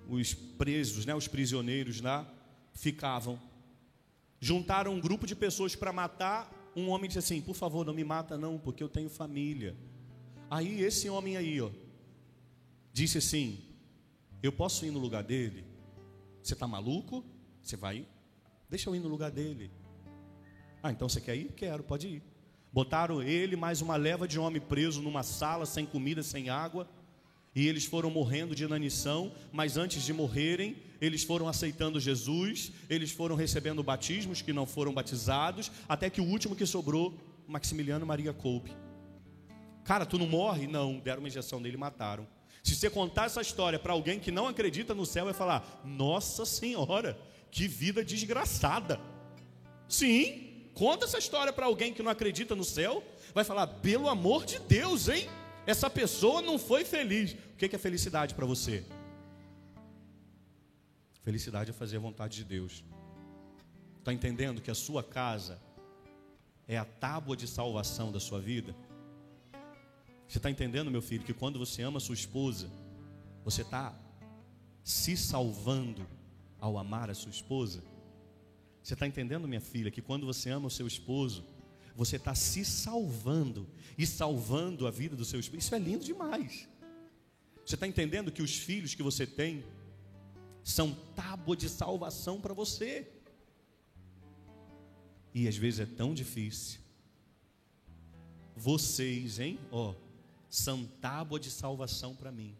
os 0.08 0.34
presos, 0.34 1.04
né, 1.06 1.14
os 1.14 1.28
prisioneiros 1.28 2.00
lá, 2.00 2.26
ficavam. 2.72 3.40
Juntaram 4.40 4.94
um 4.94 5.00
grupo 5.00 5.26
de 5.26 5.34
pessoas 5.34 5.74
para 5.74 5.92
matar. 5.92 6.52
Um 6.76 6.88
homem 6.90 7.08
disse 7.08 7.18
assim: 7.18 7.40
Por 7.40 7.54
favor, 7.54 7.84
não 7.84 7.94
me 7.94 8.04
mata, 8.04 8.38
não, 8.38 8.58
porque 8.58 8.82
eu 8.82 8.88
tenho 8.88 9.10
família. 9.10 9.76
Aí 10.50 10.80
esse 10.80 11.08
homem 11.08 11.36
aí, 11.36 11.60
ó, 11.60 11.70
disse 12.92 13.18
assim: 13.18 13.64
Eu 14.42 14.52
posso 14.52 14.86
ir 14.86 14.90
no 14.90 14.98
lugar 14.98 15.22
dele? 15.22 15.64
Você 16.42 16.54
está 16.54 16.66
maluco? 16.66 17.24
Você 17.62 17.76
vai? 17.76 18.06
Deixa 18.70 18.88
eu 18.88 18.94
ir 18.94 19.00
no 19.00 19.08
lugar 19.08 19.30
dele. 19.30 19.70
Ah, 20.82 20.92
então 20.92 21.08
você 21.08 21.20
quer 21.20 21.36
ir? 21.36 21.52
Quero, 21.52 21.82
pode 21.82 22.06
ir. 22.06 22.22
Botaram 22.72 23.22
ele 23.22 23.56
mais 23.56 23.80
uma 23.80 23.96
leva 23.96 24.28
de 24.28 24.38
homem 24.38 24.60
preso 24.60 25.02
numa 25.02 25.22
sala, 25.22 25.66
sem 25.66 25.84
comida, 25.84 26.22
sem 26.22 26.48
água. 26.48 26.88
E 27.54 27.66
eles 27.66 27.84
foram 27.84 28.10
morrendo 28.10 28.54
de 28.54 28.64
inanição, 28.64 29.32
mas 29.52 29.76
antes 29.76 30.02
de 30.02 30.12
morrerem, 30.12 30.76
eles 31.00 31.22
foram 31.22 31.48
aceitando 31.48 31.98
Jesus, 31.98 32.72
eles 32.88 33.10
foram 33.10 33.34
recebendo 33.34 33.82
batismos 33.82 34.42
que 34.42 34.52
não 34.52 34.66
foram 34.66 34.92
batizados, 34.92 35.70
até 35.88 36.10
que 36.10 36.20
o 36.20 36.24
último 36.24 36.54
que 36.54 36.66
sobrou, 36.66 37.14
Maximiliano 37.46 38.06
Maria 38.06 38.32
Coupe. 38.32 38.72
Cara, 39.84 40.04
tu 40.04 40.18
não 40.18 40.26
morre? 40.26 40.66
Não, 40.66 40.98
deram 40.98 41.20
uma 41.20 41.28
injeção 41.28 41.58
nele 41.58 41.76
e 41.76 41.80
mataram. 41.80 42.26
Se 42.62 42.74
você 42.74 42.90
contar 42.90 43.24
essa 43.26 43.40
história 43.40 43.78
para 43.78 43.92
alguém 43.92 44.20
que 44.20 44.30
não 44.30 44.46
acredita 44.46 44.94
no 44.94 45.06
céu, 45.06 45.24
vai 45.24 45.34
falar: 45.34 45.80
Nossa 45.84 46.44
Senhora, 46.44 47.18
que 47.50 47.66
vida 47.66 48.04
desgraçada. 48.04 49.00
Sim, 49.88 50.48
Conta 50.78 51.06
essa 51.06 51.18
história 51.18 51.52
para 51.52 51.66
alguém 51.66 51.92
que 51.92 52.04
não 52.04 52.12
acredita 52.12 52.54
no 52.54 52.62
céu, 52.62 53.02
vai 53.34 53.42
falar: 53.42 53.66
pelo 53.66 54.08
amor 54.08 54.44
de 54.44 54.60
Deus, 54.60 55.08
hein? 55.08 55.28
Essa 55.72 55.90
pessoa 55.90 56.40
não 56.40 56.58
foi 56.58 56.82
feliz. 56.82 57.34
O 57.52 57.56
que 57.58 57.76
é 57.76 57.78
felicidade 57.78 58.34
para 58.34 58.46
você? 58.46 58.82
Felicidade 61.22 61.68
é 61.68 61.74
fazer 61.74 61.98
a 61.98 62.00
vontade 62.00 62.38
de 62.38 62.44
Deus. 62.44 62.82
Está 63.98 64.10
entendendo 64.10 64.62
que 64.62 64.70
a 64.70 64.74
sua 64.74 65.02
casa 65.04 65.60
é 66.66 66.78
a 66.78 66.86
tábua 66.86 67.36
de 67.36 67.46
salvação 67.46 68.10
da 68.10 68.18
sua 68.18 68.40
vida? 68.40 68.74
Você 70.26 70.38
está 70.38 70.50
entendendo, 70.50 70.90
meu 70.90 71.02
filho, 71.02 71.22
que 71.22 71.34
quando 71.34 71.58
você 71.58 71.82
ama 71.82 72.00
sua 72.00 72.14
esposa, 72.14 72.70
você 73.44 73.60
está 73.60 73.94
se 74.82 75.18
salvando 75.18 76.06
ao 76.58 76.78
amar 76.78 77.10
a 77.10 77.14
sua 77.14 77.30
esposa? 77.30 77.84
Você 78.82 78.94
está 78.94 79.06
entendendo, 79.06 79.46
minha 79.46 79.60
filha, 79.60 79.90
que 79.90 80.00
quando 80.00 80.24
você 80.24 80.48
ama 80.48 80.68
o 80.68 80.70
seu 80.70 80.86
esposo, 80.86 81.44
você 81.98 82.14
está 82.14 82.32
se 82.32 82.64
salvando 82.64 83.68
e 83.98 84.06
salvando 84.06 84.86
a 84.86 84.90
vida 84.90 85.16
do 85.16 85.24
seu 85.24 85.40
esposo? 85.40 85.58
Isso 85.58 85.74
é 85.74 85.80
lindo 85.80 86.04
demais. 86.04 86.68
Você 87.66 87.74
está 87.74 87.88
entendendo 87.88 88.30
que 88.30 88.40
os 88.40 88.56
filhos 88.56 88.94
que 88.94 89.02
você 89.02 89.26
tem 89.26 89.64
são 90.62 90.94
tábua 91.16 91.56
de 91.56 91.68
salvação 91.68 92.40
para 92.40 92.54
você? 92.54 93.10
E 95.34 95.48
às 95.48 95.56
vezes 95.56 95.80
é 95.80 95.86
tão 95.86 96.14
difícil. 96.14 96.78
Vocês, 98.54 99.40
hein? 99.40 99.58
Ó, 99.72 99.90
oh, 99.90 99.94
são 100.48 100.86
tábua 101.00 101.40
de 101.40 101.50
salvação 101.50 102.14
para 102.14 102.30
mim. 102.30 102.56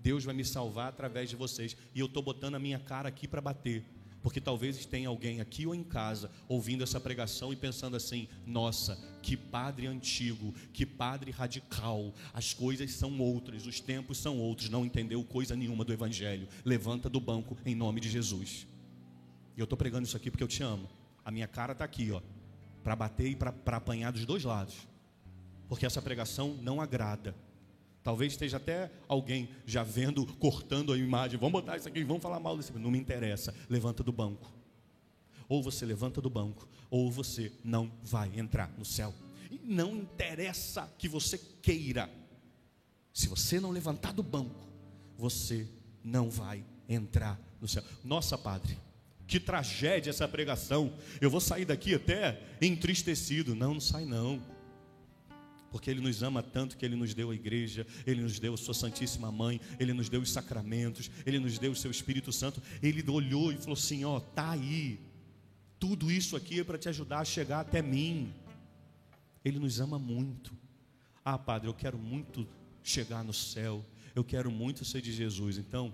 Deus 0.00 0.22
vai 0.22 0.36
me 0.36 0.44
salvar 0.44 0.90
através 0.90 1.28
de 1.28 1.34
vocês. 1.34 1.76
E 1.92 1.98
eu 1.98 2.06
estou 2.06 2.22
botando 2.22 2.54
a 2.54 2.60
minha 2.60 2.78
cara 2.78 3.08
aqui 3.08 3.26
para 3.26 3.40
bater. 3.40 3.84
Porque 4.22 4.40
talvez 4.40 4.86
tenha 4.86 5.08
alguém 5.08 5.40
aqui 5.40 5.66
ou 5.66 5.74
em 5.74 5.82
casa 5.82 6.30
ouvindo 6.48 6.84
essa 6.84 7.00
pregação 7.00 7.52
e 7.52 7.56
pensando 7.56 7.96
assim: 7.96 8.28
nossa, 8.46 8.96
que 9.20 9.36
padre 9.36 9.86
antigo, 9.86 10.54
que 10.72 10.86
padre 10.86 11.32
radical, 11.32 12.14
as 12.32 12.54
coisas 12.54 12.92
são 12.92 13.18
outras, 13.18 13.66
os 13.66 13.80
tempos 13.80 14.18
são 14.18 14.38
outros, 14.38 14.68
não 14.68 14.86
entendeu 14.86 15.22
coisa 15.24 15.56
nenhuma 15.56 15.84
do 15.84 15.92
Evangelho. 15.92 16.46
Levanta 16.64 17.10
do 17.10 17.20
banco 17.20 17.56
em 17.66 17.74
nome 17.74 18.00
de 18.00 18.08
Jesus. 18.08 18.66
E 19.56 19.60
eu 19.60 19.64
estou 19.64 19.76
pregando 19.76 20.06
isso 20.06 20.16
aqui 20.16 20.30
porque 20.30 20.44
eu 20.44 20.48
te 20.48 20.62
amo. 20.62 20.88
A 21.24 21.30
minha 21.30 21.48
cara 21.48 21.72
está 21.72 21.84
aqui, 21.84 22.10
ó, 22.12 22.20
para 22.82 22.96
bater 22.96 23.28
e 23.28 23.36
para 23.36 23.76
apanhar 23.76 24.12
dos 24.12 24.24
dois 24.24 24.44
lados, 24.44 24.88
porque 25.68 25.86
essa 25.86 26.00
pregação 26.00 26.56
não 26.62 26.80
agrada. 26.80 27.34
Talvez 28.02 28.32
esteja 28.32 28.56
até 28.56 28.90
alguém 29.06 29.48
já 29.64 29.82
vendo, 29.82 30.26
cortando 30.36 30.92
a 30.92 30.98
imagem. 30.98 31.38
Vamos 31.38 31.52
botar 31.52 31.76
isso 31.76 31.88
aqui, 31.88 32.02
vamos 32.02 32.22
falar 32.22 32.40
mal 32.40 32.56
desse. 32.56 32.72
Não 32.72 32.90
me 32.90 32.98
interessa. 32.98 33.54
Levanta 33.68 34.02
do 34.02 34.12
banco. 34.12 34.52
Ou 35.48 35.62
você 35.62 35.84
levanta 35.84 36.20
do 36.20 36.30
banco, 36.30 36.66
ou 36.90 37.10
você 37.10 37.52
não 37.62 37.92
vai 38.02 38.32
entrar 38.38 38.72
no 38.78 38.84
céu. 38.84 39.14
E 39.50 39.60
não 39.64 39.94
interessa 39.96 40.90
que 40.98 41.06
você 41.06 41.38
queira. 41.60 42.10
Se 43.12 43.28
você 43.28 43.60
não 43.60 43.70
levantar 43.70 44.12
do 44.12 44.22
banco, 44.22 44.66
você 45.16 45.68
não 46.02 46.30
vai 46.30 46.64
entrar 46.88 47.38
no 47.60 47.68
céu. 47.68 47.84
Nossa, 48.02 48.36
Padre, 48.38 48.78
que 49.26 49.38
tragédia 49.38 50.10
essa 50.10 50.26
pregação. 50.26 50.92
Eu 51.20 51.30
vou 51.30 51.40
sair 51.40 51.64
daqui 51.64 51.94
até 51.94 52.40
entristecido. 52.60 53.54
Não, 53.54 53.74
não 53.74 53.80
sai 53.80 54.04
não. 54.04 54.42
Porque 55.72 55.90
Ele 55.90 56.00
nos 56.00 56.22
ama 56.22 56.42
tanto 56.42 56.76
que 56.76 56.84
Ele 56.84 56.94
nos 56.94 57.14
deu 57.14 57.30
a 57.30 57.34
igreja, 57.34 57.84
Ele 58.06 58.22
nos 58.22 58.38
deu 58.38 58.54
a 58.54 58.56
Sua 58.56 58.74
Santíssima 58.74 59.32
Mãe, 59.32 59.60
Ele 59.80 59.92
nos 59.92 60.08
deu 60.08 60.20
os 60.20 60.30
sacramentos, 60.30 61.10
Ele 61.26 61.40
nos 61.40 61.58
deu 61.58 61.72
o 61.72 61.76
Seu 61.76 61.90
Espírito 61.90 62.30
Santo. 62.30 62.62
Ele 62.80 63.02
olhou 63.10 63.52
e 63.52 63.56
falou 63.56 63.72
assim: 63.72 64.04
Ó, 64.04 64.20
tá 64.20 64.52
aí. 64.52 65.00
Tudo 65.80 66.12
isso 66.12 66.36
aqui 66.36 66.60
é 66.60 66.64
para 66.64 66.78
te 66.78 66.88
ajudar 66.88 67.18
a 67.18 67.24
chegar 67.24 67.60
até 67.60 67.82
mim. 67.82 68.32
Ele 69.44 69.58
nos 69.58 69.80
ama 69.80 69.98
muito. 69.98 70.52
Ah, 71.24 71.36
Padre, 71.36 71.68
eu 71.68 71.74
quero 71.74 71.98
muito 71.98 72.46
chegar 72.84 73.24
no 73.24 73.32
céu. 73.32 73.84
Eu 74.14 74.22
quero 74.22 74.50
muito 74.50 74.84
ser 74.84 75.00
de 75.00 75.12
Jesus. 75.12 75.58
Então, 75.58 75.92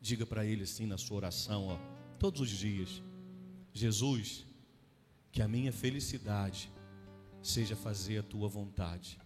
diga 0.00 0.26
para 0.26 0.44
Ele 0.44 0.64
assim 0.64 0.84
na 0.84 0.98
sua 0.98 1.16
oração, 1.16 1.68
ó 1.68 1.98
todos 2.18 2.40
os 2.40 2.50
dias: 2.50 3.02
Jesus, 3.72 4.44
que 5.30 5.40
a 5.40 5.48
minha 5.48 5.72
felicidade 5.72 6.70
seja 7.42 7.76
fazer 7.76 8.18
a 8.18 8.22
tua 8.22 8.48
vontade. 8.48 9.18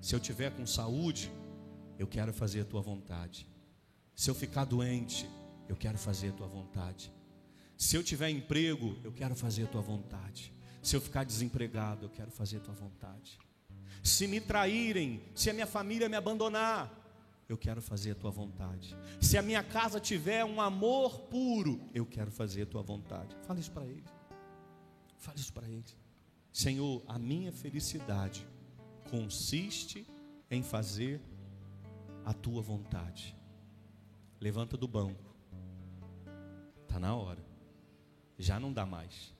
Se 0.00 0.14
eu 0.14 0.20
tiver 0.20 0.50
com 0.50 0.66
saúde, 0.66 1.30
eu 1.98 2.06
quero 2.06 2.32
fazer 2.32 2.60
a 2.60 2.64
tua 2.64 2.80
vontade. 2.80 3.46
Se 4.14 4.30
eu 4.30 4.34
ficar 4.34 4.64
doente, 4.64 5.28
eu 5.68 5.76
quero 5.76 5.98
fazer 5.98 6.30
a 6.30 6.32
tua 6.32 6.46
vontade. 6.46 7.12
Se 7.76 7.96
eu 7.96 8.02
tiver 8.02 8.30
emprego, 8.30 8.96
eu 9.04 9.12
quero 9.12 9.34
fazer 9.34 9.64
a 9.64 9.66
tua 9.66 9.80
vontade. 9.80 10.52
Se 10.82 10.96
eu 10.96 11.00
ficar 11.00 11.24
desempregado, 11.24 12.06
eu 12.06 12.10
quero 12.10 12.30
fazer 12.30 12.58
a 12.58 12.60
tua 12.60 12.74
vontade. 12.74 13.38
Se 14.02 14.26
me 14.26 14.40
traírem, 14.40 15.22
se 15.34 15.50
a 15.50 15.52
minha 15.52 15.66
família 15.66 16.08
me 16.08 16.16
abandonar, 16.16 16.94
eu 17.48 17.56
quero 17.56 17.80
fazer 17.80 18.12
a 18.12 18.14
tua 18.14 18.30
vontade. 18.30 18.96
Se 19.20 19.38
a 19.38 19.42
minha 19.42 19.62
casa 19.62 19.98
tiver 19.98 20.44
um 20.44 20.60
amor 20.60 21.20
puro, 21.22 21.80
eu 21.94 22.04
quero 22.04 22.30
fazer 22.30 22.62
a 22.62 22.66
tua 22.66 22.82
vontade. 22.82 23.36
Fala 23.42 23.58
isso 23.58 23.70
para 23.70 23.86
ele. 23.86 24.04
Fala 25.18 25.38
isso 25.38 25.52
para 25.52 25.68
ele. 25.68 25.84
Senhor, 26.52 27.02
a 27.06 27.18
minha 27.18 27.52
felicidade 27.52 28.46
consiste 29.10 30.06
em 30.50 30.62
fazer 30.62 31.20
a 32.24 32.32
tua 32.32 32.62
vontade. 32.62 33.36
Levanta 34.40 34.76
do 34.76 34.88
banco. 34.88 35.34
Está 36.82 36.98
na 36.98 37.14
hora. 37.14 37.44
Já 38.38 38.58
não 38.58 38.72
dá 38.72 38.86
mais. 38.86 39.34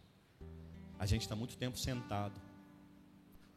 A 0.98 1.06
gente 1.06 1.22
está 1.22 1.36
muito 1.36 1.56
tempo 1.56 1.78
sentado. 1.78 2.40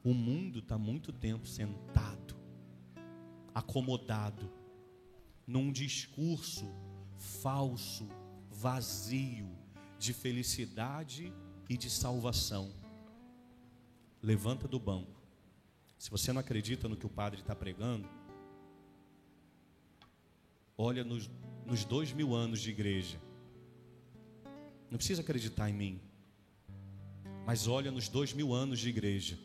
O 0.04 0.14
mundo 0.14 0.60
está 0.60 0.78
muito 0.78 1.12
tempo 1.12 1.48
sentado 1.48 2.42
acomodado, 3.54 4.50
num 5.46 5.72
discurso 5.72 6.66
falso, 7.18 8.08
vazio 8.50 9.50
de 10.00 10.14
felicidade 10.14 11.32
e 11.70 11.78
de 11.78 11.90
salvação. 11.90 12.72
Levanta 14.22 14.68
do 14.68 14.80
banco. 14.80 15.20
Se 15.98 16.10
você 16.10 16.32
não 16.34 16.40
acredita 16.42 16.88
no 16.88 16.98
que 16.98 17.06
o 17.06 17.10
padre 17.10 17.42
está 17.42 17.56
pregando, 17.56 18.08
olha 20.78 21.04
nos, 21.04 21.30
nos 21.66 21.86
dois 21.86 22.12
mil 22.12 22.34
anos 22.34 22.60
de 22.60 22.70
igreja. 22.70 23.20
Não 24.90 24.98
precisa 24.98 25.22
acreditar 25.22 25.70
em 25.70 25.74
mim, 25.74 26.02
mas 27.46 27.68
olha 27.68 27.92
nos 27.92 28.10
dois 28.10 28.34
mil 28.34 28.54
anos 28.54 28.80
de 28.80 28.90
igreja 28.90 29.38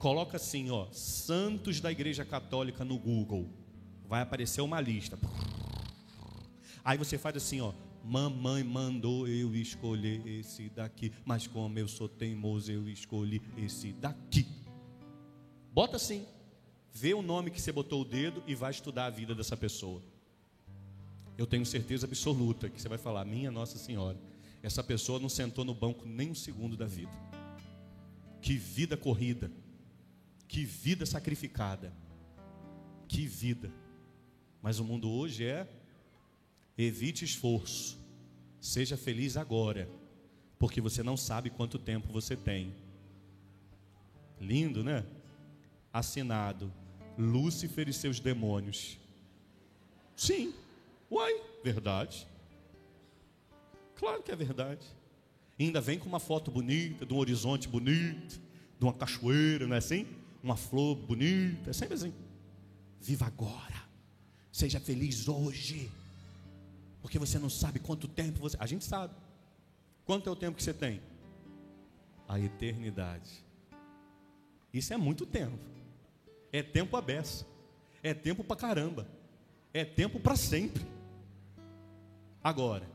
Coloca 0.00 0.38
assim, 0.38 0.70
ó, 0.70 0.86
santos 0.92 1.78
da 1.78 1.92
Igreja 1.92 2.24
Católica 2.24 2.86
no 2.86 2.98
Google. 2.98 3.50
Vai 4.08 4.22
aparecer 4.22 4.62
uma 4.62 4.80
lista. 4.80 5.18
Aí 6.82 6.96
você 6.96 7.18
faz 7.18 7.36
assim, 7.36 7.60
ó, 7.60 7.74
mamãe 8.04 8.64
mandou 8.64 9.28
eu 9.28 9.54
escolher 9.54 10.26
esse 10.26 10.68
daqui, 10.70 11.12
mas 11.24 11.46
como 11.46 11.78
eu 11.78 11.88
sou 11.88 12.08
teimoso, 12.08 12.70
eu 12.70 12.88
escolhi 12.88 13.42
esse 13.56 13.92
daqui. 13.92 14.46
Bota 15.72 15.96
assim. 15.96 16.26
Vê 16.92 17.14
o 17.14 17.22
nome 17.22 17.50
que 17.50 17.60
você 17.60 17.70
botou 17.70 18.02
o 18.02 18.04
dedo 18.04 18.42
e 18.46 18.54
vai 18.54 18.70
estudar 18.70 19.06
a 19.06 19.10
vida 19.10 19.34
dessa 19.34 19.56
pessoa. 19.56 20.02
Eu 21.38 21.46
tenho 21.46 21.64
certeza 21.64 22.06
absoluta 22.06 22.68
que 22.68 22.80
você 22.80 22.88
vai 22.88 22.98
falar, 22.98 23.24
minha 23.24 23.50
Nossa 23.50 23.78
Senhora, 23.78 24.18
essa 24.62 24.82
pessoa 24.82 25.18
não 25.18 25.28
sentou 25.28 25.64
no 25.64 25.74
banco 25.74 26.04
nem 26.04 26.30
um 26.30 26.34
segundo 26.34 26.76
da 26.76 26.86
vida. 26.86 27.12
Que 28.42 28.56
vida 28.56 28.96
corrida. 28.96 29.50
Que 30.48 30.64
vida 30.64 31.06
sacrificada. 31.06 31.94
Que 33.06 33.26
vida. 33.26 33.72
Mas 34.60 34.78
o 34.78 34.84
mundo 34.84 35.08
hoje 35.08 35.44
é 35.44 35.66
evite 36.84 37.24
esforço. 37.24 37.98
Seja 38.60 38.96
feliz 38.96 39.36
agora, 39.36 39.88
porque 40.58 40.80
você 40.80 41.02
não 41.02 41.16
sabe 41.16 41.50
quanto 41.50 41.78
tempo 41.78 42.12
você 42.12 42.36
tem. 42.36 42.74
Lindo, 44.40 44.82
né? 44.84 45.04
Assinado 45.92 46.72
Lúcifer 47.18 47.88
e 47.88 47.92
seus 47.92 48.20
demônios. 48.20 48.98
Sim. 50.16 50.54
Uai, 51.10 51.40
verdade. 51.62 52.26
Claro 53.96 54.22
que 54.22 54.30
é 54.30 54.36
verdade. 54.36 54.86
E 55.58 55.64
ainda 55.64 55.80
vem 55.80 55.98
com 55.98 56.08
uma 56.08 56.20
foto 56.20 56.50
bonita, 56.50 57.04
de 57.04 57.12
um 57.12 57.18
horizonte 57.18 57.68
bonito, 57.68 58.40
de 58.78 58.84
uma 58.84 58.94
cachoeira, 58.94 59.66
não 59.66 59.74
é 59.74 59.78
assim? 59.78 60.06
uma 60.42 60.56
flor 60.56 60.96
bonita, 60.96 61.70
é 61.70 61.72
sempre 61.72 61.94
assim. 61.94 62.12
Viva 63.00 63.26
agora. 63.26 63.82
Seja 64.52 64.80
feliz 64.80 65.28
hoje. 65.28 65.90
Porque 67.00 67.18
você 67.18 67.38
não 67.38 67.50
sabe 67.50 67.78
quanto 67.78 68.06
tempo 68.06 68.38
você. 68.40 68.56
A 68.60 68.66
gente 68.66 68.84
sabe. 68.84 69.14
Quanto 70.04 70.28
é 70.28 70.32
o 70.32 70.36
tempo 70.36 70.56
que 70.56 70.62
você 70.62 70.74
tem? 70.74 71.00
A 72.28 72.38
eternidade. 72.38 73.44
Isso 74.72 74.92
é 74.92 74.96
muito 74.96 75.26
tempo. 75.26 75.58
É 76.52 76.62
tempo 76.62 76.96
a 76.96 77.00
beça. 77.00 77.46
É 78.02 78.14
tempo 78.14 78.44
para 78.44 78.56
caramba. 78.56 79.06
É 79.72 79.84
tempo 79.84 80.18
para 80.20 80.36
sempre. 80.36 80.84
Agora, 82.42 82.88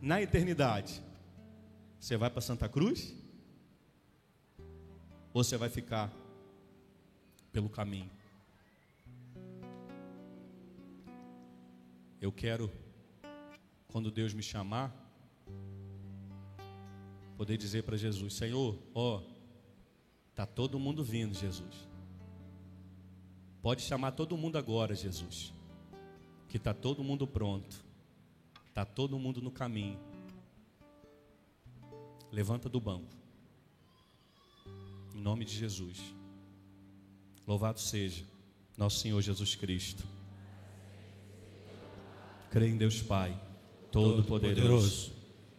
na 0.00 0.22
eternidade, 0.22 1.02
você 1.98 2.16
vai 2.16 2.30
para 2.30 2.40
Santa 2.40 2.68
Cruz? 2.68 3.14
Ou 5.32 5.42
você 5.42 5.56
vai 5.56 5.68
ficar 5.68 6.12
pelo 7.52 7.68
caminho? 7.68 8.10
Eu 12.24 12.32
quero, 12.32 12.72
quando 13.88 14.10
Deus 14.10 14.32
me 14.32 14.42
chamar, 14.42 14.90
poder 17.36 17.58
dizer 17.58 17.82
para 17.82 17.98
Jesus: 17.98 18.32
Senhor, 18.32 18.78
ó, 18.94 19.20
tá 20.34 20.46
todo 20.46 20.78
mundo 20.78 21.04
vindo, 21.04 21.34
Jesus. 21.34 21.86
Pode 23.60 23.82
chamar 23.82 24.12
todo 24.12 24.38
mundo 24.38 24.56
agora, 24.56 24.94
Jesus. 24.94 25.52
Que 26.48 26.58
tá 26.58 26.72
todo 26.72 27.04
mundo 27.04 27.26
pronto. 27.26 27.84
Tá 28.72 28.86
todo 28.86 29.18
mundo 29.18 29.42
no 29.42 29.50
caminho. 29.50 30.00
Levanta 32.32 32.70
do 32.70 32.80
banco. 32.80 33.14
Em 35.14 35.20
nome 35.20 35.44
de 35.44 35.54
Jesus. 35.54 36.00
Louvado 37.46 37.80
seja 37.80 38.24
nosso 38.78 39.00
Senhor 39.00 39.20
Jesus 39.20 39.54
Cristo. 39.54 40.23
Creio 42.54 42.72
em 42.72 42.76
Deus 42.76 43.02
Pai, 43.02 43.36
Todo-Poderoso, 43.90 45.12